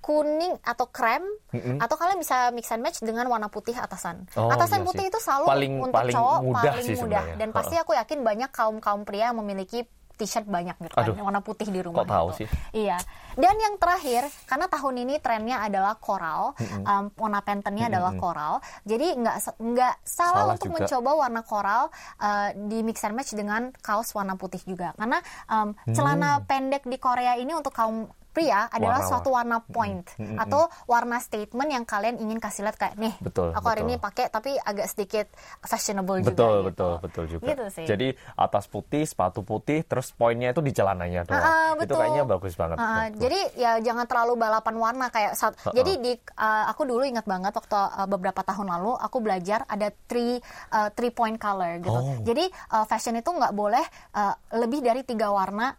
kuning 0.00 0.54
atau 0.62 0.86
krem 0.86 1.24
atau 1.82 1.96
kalian 1.98 2.20
bisa 2.20 2.54
mix 2.54 2.70
and 2.70 2.84
match 2.84 3.02
dengan 3.02 3.26
warna 3.26 3.48
putih 3.48 3.74
atasan. 3.74 4.28
Oh, 4.38 4.52
atasan 4.52 4.84
iya 4.84 4.86
putih 4.86 5.04
sih. 5.08 5.10
itu 5.10 5.18
selalu 5.18 5.44
Paling- 5.50 5.76
untuk 5.82 5.96
paling 5.98 6.14
cowok 6.14 6.38
mudah 6.46 6.62
paling 6.62 6.86
sih 6.86 6.94
mudah 6.94 7.22
sebenarnya. 7.26 7.36
dan 7.42 7.48
pasti 7.50 7.74
aku 7.74 7.92
yakin 7.96 8.18
banyak 8.22 8.50
kaum-kaum 8.54 9.02
pria 9.02 9.32
yang 9.32 9.40
memiliki 9.40 9.82
t-shirt 10.16 10.48
banyak 10.48 10.76
gitu 10.80 10.96
kan, 10.96 11.12
Aduh. 11.12 11.20
warna 11.20 11.44
putih 11.44 11.68
di 11.68 11.80
rumah. 11.84 12.02
Kok 12.02 12.08
tahu 12.08 12.28
gitu. 12.32 12.38
sih? 12.42 12.48
Iya. 12.72 12.96
Dan 13.36 13.54
yang 13.60 13.76
terakhir, 13.76 14.32
karena 14.48 14.66
tahun 14.66 14.94
ini 15.04 15.14
trennya 15.20 15.60
adalah 15.60 16.00
coral, 16.00 16.56
um, 16.88 17.12
warna 17.20 17.44
pentennya 17.44 17.92
adalah 17.92 18.16
coral. 18.16 18.64
Jadi 18.88 19.12
nggak 19.12 19.36
nggak 19.60 19.94
salah, 20.02 20.32
Salah 20.48 20.54
untuk 20.56 20.72
juga. 20.72 20.76
mencoba 20.88 21.10
warna 21.12 21.40
coral 21.44 21.82
uh, 22.16 22.48
di 22.56 22.80
mix 22.80 23.04
and 23.04 23.12
match 23.12 23.36
dengan 23.36 23.68
kaos 23.84 24.16
warna 24.16 24.40
putih 24.40 24.64
juga. 24.64 24.96
Karena 24.96 25.20
um, 25.52 25.76
celana 25.92 26.40
pendek 26.48 26.88
di 26.88 26.96
Korea 26.96 27.36
ini 27.36 27.52
untuk 27.52 27.76
kaum 27.76 28.08
pria 28.36 28.68
adalah 28.68 29.00
Warna- 29.00 29.08
suatu 29.08 29.28
warna 29.32 29.56
point 29.64 30.04
atau 30.36 30.68
warna 30.84 31.16
statement 31.24 31.72
yang 31.72 31.88
kalian 31.88 32.20
ingin 32.20 32.36
kasih 32.36 32.68
lihat 32.68 32.76
kayak 32.76 33.00
nih 33.00 33.16
Betul, 33.24 33.56
aku 33.56 33.64
hari 33.64 33.80
betul. 33.80 33.96
ini 33.96 34.04
pakai 34.04 34.24
tapi 34.28 34.50
agak 34.60 34.92
sedikit 34.92 35.26
fashionable 35.64 36.20
juga 36.20 36.36
Betul, 36.36 36.52
gitu. 36.52 36.68
betul, 36.68 36.92
betul 37.00 37.24
juga. 37.32 37.44
Gitu 37.48 37.64
sih. 37.72 37.86
Jadi 37.88 38.08
atas 38.36 38.68
putih, 38.68 39.08
sepatu 39.08 39.40
putih, 39.40 39.80
terus 39.88 40.12
poinnya 40.12 40.52
itu 40.52 40.60
di 40.60 40.76
celananya 40.76 41.24
doang. 41.24 41.40
Ah, 41.40 41.48
ah, 41.48 41.70
itu 41.80 41.88
betul. 41.88 41.96
kayaknya 41.96 42.22
bagus 42.28 42.52
banget. 42.58 42.76
Ah. 42.76 42.84
menurutku. 42.84 43.20
jadi 43.24 43.40
ya 43.56 43.72
jangan 43.80 44.04
terlalu 44.04 44.32
balapan 44.36 44.74
warna 44.76 45.06
kayak 45.08 45.32
saat, 45.32 45.54
jadi 45.72 45.92
di 45.96 46.12
uh, 46.36 46.64
aku 46.68 46.82
dulu 46.84 47.02
ingat 47.08 47.24
banget 47.24 47.56
waktu 47.56 47.72
uh, 47.72 48.04
beberapa 48.04 48.44
tahun 48.44 48.68
lalu 48.68 48.92
aku 49.00 49.16
belajar 49.24 49.64
ada 49.64 49.88
three 50.10 50.36
uh, 50.74 50.92
three 50.92 51.14
point 51.14 51.40
color 51.40 51.80
gitu. 51.80 51.96
Oh. 51.96 52.20
Jadi 52.20 52.44
uh, 52.74 52.84
fashion 52.84 53.16
itu 53.16 53.30
nggak 53.32 53.54
boleh 53.56 53.84
uh, 54.12 54.34
lebih 54.60 54.84
dari 54.84 55.00
tiga 55.06 55.32
warna 55.32 55.72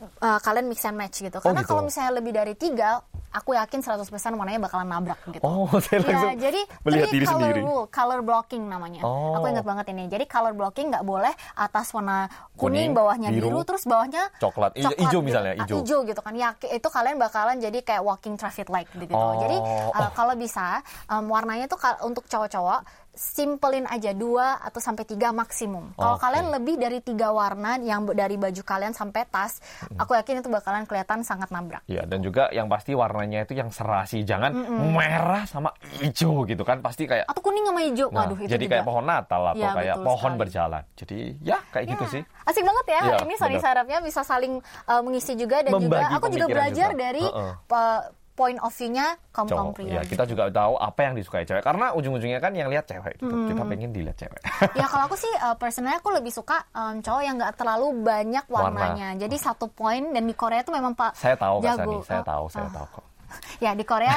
uh, 0.00 0.38
kalian 0.40 0.66
mix 0.66 0.82
and 0.84 0.96
match 0.96 1.20
gitu. 1.20 1.38
Karena 1.38 1.62
gitu. 1.62 1.70
kalau 1.70 1.82
misalnya 1.84 2.12
lebih 2.18 2.32
dari 2.32 2.54
tiga, 2.54 3.02
aku 3.28 3.52
yakin 3.54 3.80
100% 3.84 4.08
warnanya 4.34 4.60
bakalan 4.60 4.88
nabrak 4.88 5.20
gitu. 5.28 5.44
Oh, 5.44 5.68
saya 5.84 6.00
langsung 6.00 6.32
Ya, 6.32 6.48
jadi 6.48 6.60
melihat 6.84 7.08
diri 7.12 7.26
color 7.28 7.40
sendiri. 7.40 7.60
rule, 7.60 7.84
color 7.92 8.20
blocking 8.24 8.62
namanya. 8.66 9.00
Oh. 9.04 9.36
Aku 9.38 9.46
ingat 9.52 9.66
banget 9.66 9.86
ini. 9.92 10.08
Jadi 10.08 10.24
color 10.24 10.54
blocking 10.56 10.88
nggak 10.88 11.04
boleh 11.04 11.32
atas 11.54 11.92
warna 11.92 12.30
Kuning, 12.58 12.90
kuning, 12.90 12.90
bawahnya 12.96 13.28
biru, 13.30 13.54
biru, 13.54 13.60
terus 13.62 13.84
bawahnya 13.86 14.32
coklat. 14.42 14.74
Iya, 14.74 14.90
hijau 14.98 15.20
misalnya, 15.22 15.52
Ah, 15.54 15.62
hijau. 15.62 15.76
hijau 15.84 15.98
gitu 16.08 16.20
kan. 16.24 16.34
Ya 16.34 16.56
itu 16.58 16.88
kalian 16.90 17.16
bakalan 17.20 17.56
jadi 17.62 17.78
kayak 17.84 18.02
walking 18.02 18.34
traffic 18.34 18.66
light 18.72 18.88
gitu. 18.96 19.12
Oh. 19.14 19.38
Jadi 19.38 19.56
uh, 19.94 20.10
kalau 20.16 20.34
bisa 20.34 20.82
um, 21.06 21.30
warnanya 21.30 21.70
tuh 21.70 21.78
untuk 22.02 22.26
cowok-cowok 22.26 23.07
simpelin 23.18 23.82
aja 23.84 24.14
dua 24.14 24.62
atau 24.62 24.78
sampai 24.78 25.02
tiga 25.02 25.34
maksimum. 25.34 25.90
Kalau 25.92 26.14
kalian 26.16 26.54
lebih 26.54 26.78
dari 26.78 27.02
tiga 27.02 27.28
warna 27.28 27.74
yang 27.76 28.06
dari 28.08 28.38
baju 28.38 28.62
kalian 28.62 28.94
sampai 28.94 29.26
tas, 29.26 29.58
aku 29.92 30.14
yakin 30.14 30.38
itu 30.38 30.46
bakalan 30.46 30.86
kelihatan 30.86 31.20
sangat 31.20 31.50
nabrak. 31.50 31.82
Iya, 31.84 32.06
dan 32.06 32.22
juga 32.22 32.46
yang 32.48 32.70
pasti 32.70 32.94
warnanya 32.94 33.42
itu 33.42 33.52
yang 33.52 33.68
serasi, 33.68 34.22
jangan 34.22 34.54
merah 34.88 35.42
sama 35.44 35.74
hijau 35.98 36.46
gitu 36.46 36.62
kan. 36.62 36.78
Pasti 36.78 37.04
kayak 37.04 37.26
Atau 37.26 37.42
kuning 37.42 37.66
sama 37.66 37.82
hijau. 37.82 38.06
Nah, 38.08 38.24
Waduh 38.24 38.38
itu 38.38 38.48
jadi 38.48 38.62
juga. 38.62 38.72
kayak 38.72 38.84
pohon 38.86 39.04
Natal 39.04 39.42
atau 39.44 39.58
Iya, 39.58 39.70
kayak 39.74 39.94
betul 39.96 40.06
pohon 40.06 40.18
sekali. 40.30 40.40
berjalan. 40.40 40.82
Jadi 40.94 41.18
ya 41.42 41.58
kayak 41.68 41.86
gitu 41.90 42.04
Ya, 42.06 42.12
sih. 42.14 42.22
Asik 42.46 42.62
banget 42.62 42.86
ya. 42.86 43.00
Iya, 43.02 43.16
ini 43.26 43.34
bener. 43.34 43.58
Sarapnya 43.58 43.98
bisa 43.98 44.22
saling 44.22 44.54
uh, 44.86 45.02
mengisi 45.02 45.34
juga 45.34 45.66
dan 45.66 45.74
Membagi 45.74 45.90
juga 45.90 46.14
aku 46.14 46.26
juga 46.30 46.46
belajar 46.46 46.90
juga. 46.94 47.02
dari 47.02 47.24
Heeh. 47.26 47.52
uh, 47.66 48.02
point 48.38 48.62
of 48.62 48.70
view-nya 48.70 49.18
kaum 49.34 49.50
kaum 49.50 49.74
pria. 49.74 49.98
Ya, 49.98 50.02
kita 50.06 50.22
juga 50.22 50.46
tahu 50.46 50.78
apa 50.78 51.00
yang 51.02 51.18
disukai 51.18 51.42
cewek 51.42 51.66
karena 51.66 51.90
ujung-ujungnya 51.98 52.38
kan 52.38 52.54
yang 52.54 52.70
lihat 52.70 52.86
cewek 52.86 53.18
gitu. 53.18 53.34
Kita 53.50 53.62
pengen 53.66 53.90
dilihat 53.90 54.14
cewek. 54.14 54.40
ya 54.78 54.86
kalau 54.86 55.10
aku 55.10 55.18
sih 55.18 55.32
uh, 55.42 55.58
personalnya 55.58 55.98
aku 55.98 56.14
lebih 56.14 56.30
suka 56.30 56.62
um, 56.70 57.02
cowok 57.02 57.22
yang 57.26 57.34
nggak 57.34 57.58
terlalu 57.58 57.90
banyak 58.06 58.46
Warna. 58.46 58.70
warnanya. 58.70 59.08
Jadi 59.18 59.34
satu 59.34 59.66
poin 59.66 60.14
dan 60.14 60.22
di 60.22 60.38
Korea 60.38 60.62
tuh 60.62 60.78
memang 60.78 60.94
pak 60.94 61.18
saya 61.18 61.34
tahu 61.34 61.58
Kak 61.58 61.66
jago. 61.66 61.82
Sani, 61.82 61.96
saya 62.06 62.22
Uh, 62.22 62.26
tahu, 62.26 62.44
saya 62.50 62.66
uh. 62.70 62.74
tahu 62.78 62.86
kok. 62.94 63.04
Ya 63.64 63.74
di 63.74 63.84
Korea 63.84 64.14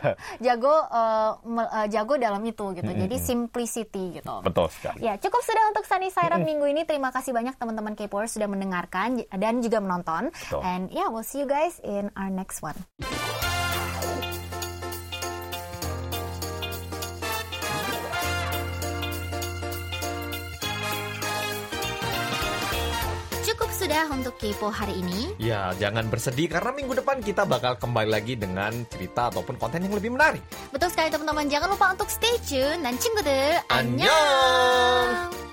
jago 0.46 0.68
uh, 0.68 1.32
uh, 1.40 1.86
jago 1.88 2.14
dalam 2.20 2.42
itu 2.44 2.74
gitu. 2.76 2.90
Jadi 2.90 3.16
simplicity 3.16 4.20
gitu. 4.20 4.34
Betul 4.44 4.68
sekali. 4.68 5.00
Ya, 5.06 5.16
cukup 5.16 5.40
sudah 5.46 5.64
untuk 5.70 5.84
Sunny 5.86 6.10
Sairab 6.10 6.42
minggu 6.42 6.66
ini. 6.68 6.82
Terima 6.84 7.08
kasih 7.14 7.32
banyak 7.32 7.56
teman-teman 7.56 7.94
K-popers 7.94 8.34
sudah 8.34 8.50
mendengarkan 8.50 9.22
dan 9.32 9.62
juga 9.62 9.78
menonton. 9.80 10.28
Betul. 10.34 10.60
And 10.60 10.92
yeah, 10.92 11.08
we'll 11.08 11.24
see 11.24 11.40
you 11.40 11.48
guys 11.48 11.78
in 11.86 12.10
our 12.18 12.28
next 12.28 12.60
one. 12.60 12.76
Ya 24.00 24.08
untuk 24.08 24.32
Kepo 24.40 24.72
hari 24.72 24.96
ini. 24.96 25.36
Ya, 25.36 25.76
jangan 25.76 26.08
bersedih 26.08 26.48
karena 26.48 26.72
minggu 26.72 26.96
depan 27.04 27.20
kita 27.20 27.44
bakal 27.44 27.76
kembali 27.76 28.08
lagi 28.08 28.32
dengan 28.32 28.72
cerita 28.88 29.28
ataupun 29.28 29.60
konten 29.60 29.84
yang 29.84 29.92
lebih 29.92 30.16
menarik. 30.16 30.40
Betul 30.72 30.88
sekali 30.88 31.12
teman-teman, 31.12 31.44
jangan 31.52 31.68
lupa 31.68 31.92
untuk 31.92 32.08
stay 32.08 32.32
tune 32.48 32.80
dan 32.80 32.96
cinggu 32.96 33.20
deh. 33.20 33.60
Annyeong! 33.68 35.49